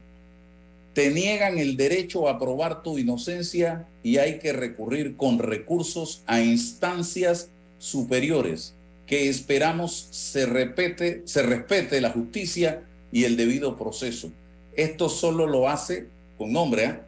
[0.95, 6.41] te niegan el derecho a probar tu inocencia y hay que recurrir con recursos a
[6.41, 8.75] instancias superiores
[9.07, 14.31] que esperamos se repete, se respete la justicia y el debido proceso.
[14.77, 16.07] Esto solo lo hace
[16.39, 17.07] con nombre, ¿ah?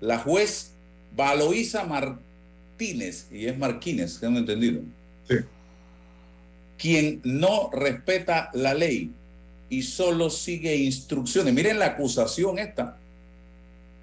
[0.00, 0.72] la juez
[1.14, 4.82] Valoisa Martínez, y es Martínez, ¿han entendido?
[6.78, 9.10] Quien no respeta la ley
[9.68, 11.52] y solo sigue instrucciones.
[11.54, 12.98] Miren la acusación esta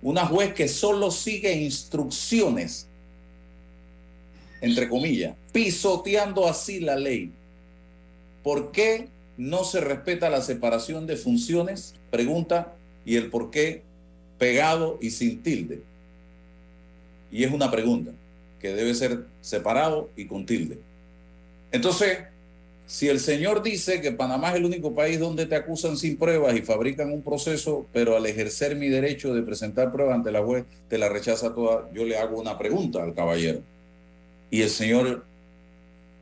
[0.03, 2.87] una juez que solo sigue instrucciones,
[4.61, 7.31] entre comillas, pisoteando así la ley.
[8.43, 9.07] ¿Por qué
[9.37, 11.95] no se respeta la separación de funciones?
[12.11, 12.73] Pregunta,
[13.05, 13.81] y el por qué
[14.37, 15.81] pegado y sin tilde.
[17.31, 18.11] Y es una pregunta
[18.59, 20.79] que debe ser separado y con tilde.
[21.71, 22.19] Entonces,
[22.93, 26.55] si el señor dice que Panamá es el único país donde te acusan sin pruebas
[26.55, 30.65] y fabrican un proceso, pero al ejercer mi derecho de presentar pruebas ante la juez,
[30.89, 33.61] te la rechaza toda, yo le hago una pregunta al caballero.
[34.51, 35.25] Y el señor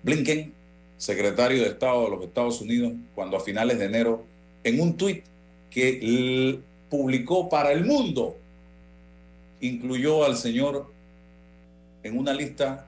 [0.03, 0.53] Blinken,
[0.97, 4.23] secretario de Estado de los Estados Unidos, cuando a finales de enero,
[4.63, 5.25] en un tuit
[5.69, 6.57] que
[6.89, 8.37] publicó para el mundo,
[9.59, 10.89] incluyó al señor
[12.03, 12.87] en una lista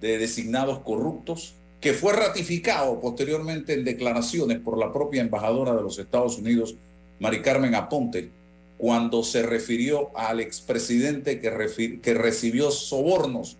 [0.00, 5.98] de designados corruptos que fue ratificado posteriormente en declaraciones por la propia embajadora de los
[5.98, 6.74] Estados Unidos,
[7.20, 8.30] Mari Carmen Aponte,
[8.78, 13.56] cuando se refirió al expresidente que, que recibió sobornos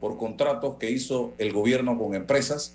[0.00, 2.74] por contratos que hizo el gobierno con empresas.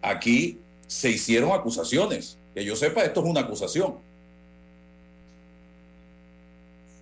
[0.00, 2.38] Aquí se hicieron acusaciones.
[2.54, 3.96] Que yo sepa, esto es una acusación.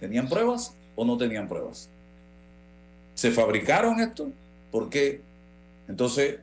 [0.00, 1.88] ¿Tenían pruebas o no tenían pruebas?
[3.14, 4.30] ¿Se fabricaron esto?
[4.70, 5.20] Porque
[5.88, 6.36] entonces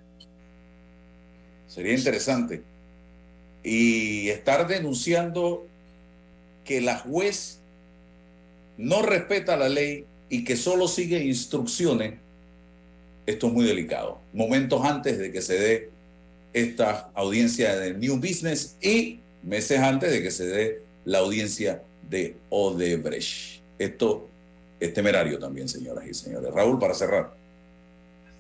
[1.68, 2.64] sería interesante.
[3.64, 5.66] Y estar denunciando
[6.66, 7.60] que la juez
[8.78, 12.16] no respeta la ley y que solo sigue instrucciones,
[13.26, 14.20] esto es muy delicado.
[14.34, 15.89] Momentos antes de que se dé
[16.54, 22.36] esta audiencia de New Business y meses antes de que se dé la audiencia de
[22.50, 23.62] Odebrecht.
[23.80, 24.28] Esto
[24.80, 26.54] es temerario también, señoras y señores.
[26.54, 27.43] Raúl, para cerrar.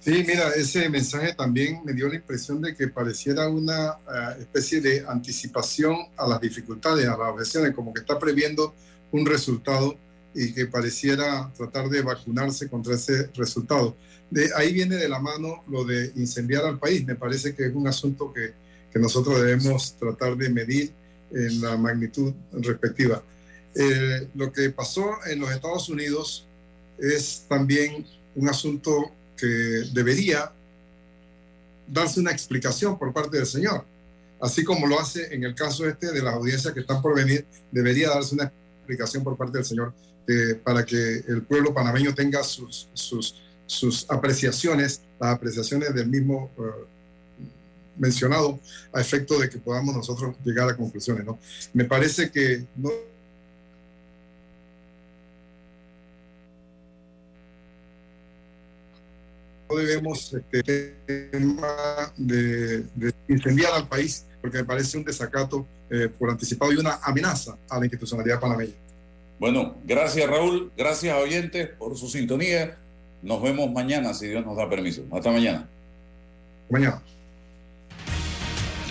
[0.03, 4.81] Sí, mira, ese mensaje también me dio la impresión de que pareciera una uh, especie
[4.81, 8.75] de anticipación a las dificultades, a las objeciones, como que está previendo
[9.13, 9.95] un resultado
[10.35, 13.95] y que pareciera tratar de vacunarse contra ese resultado.
[14.29, 17.05] De ahí viene de la mano lo de incendiar al país.
[17.05, 18.51] Me parece que es un asunto que,
[18.91, 20.91] que nosotros debemos tratar de medir
[21.31, 23.23] en la magnitud respectiva.
[23.73, 26.45] Eh, lo que pasó en los Estados Unidos
[26.99, 29.13] es también un asunto
[29.47, 30.51] debería
[31.87, 33.85] darse una explicación por parte del Señor.
[34.39, 37.45] Así como lo hace en el caso este de las audiencias que están por venir,
[37.71, 39.93] debería darse una explicación por parte del Señor
[40.27, 43.35] eh, para que el pueblo panameño tenga sus, sus,
[43.65, 46.85] sus apreciaciones, las apreciaciones del mismo uh,
[47.97, 48.59] mencionado,
[48.91, 51.25] a efecto de que podamos nosotros llegar a conclusiones.
[51.25, 51.39] ¿no?
[51.73, 52.89] Me parece que no
[59.77, 60.95] debemos este
[61.31, 66.77] tema de, de, incendiar al país, porque me parece un desacato eh, por anticipado y
[66.77, 68.73] una amenaza a la institucionalidad panameña.
[69.39, 72.77] Bueno, gracias Raúl, gracias oyentes por su sintonía.
[73.21, 75.03] Nos vemos mañana, si Dios nos da permiso.
[75.11, 75.67] Hasta mañana.
[76.69, 77.01] Mañana.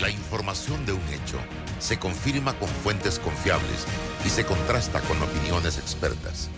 [0.01, 1.37] La información de un hecho
[1.79, 3.85] se confirma con fuentes confiables
[4.25, 6.49] y se contrasta con opiniones expertas.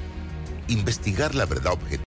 [0.68, 1.96] Investigar la verdad objetiva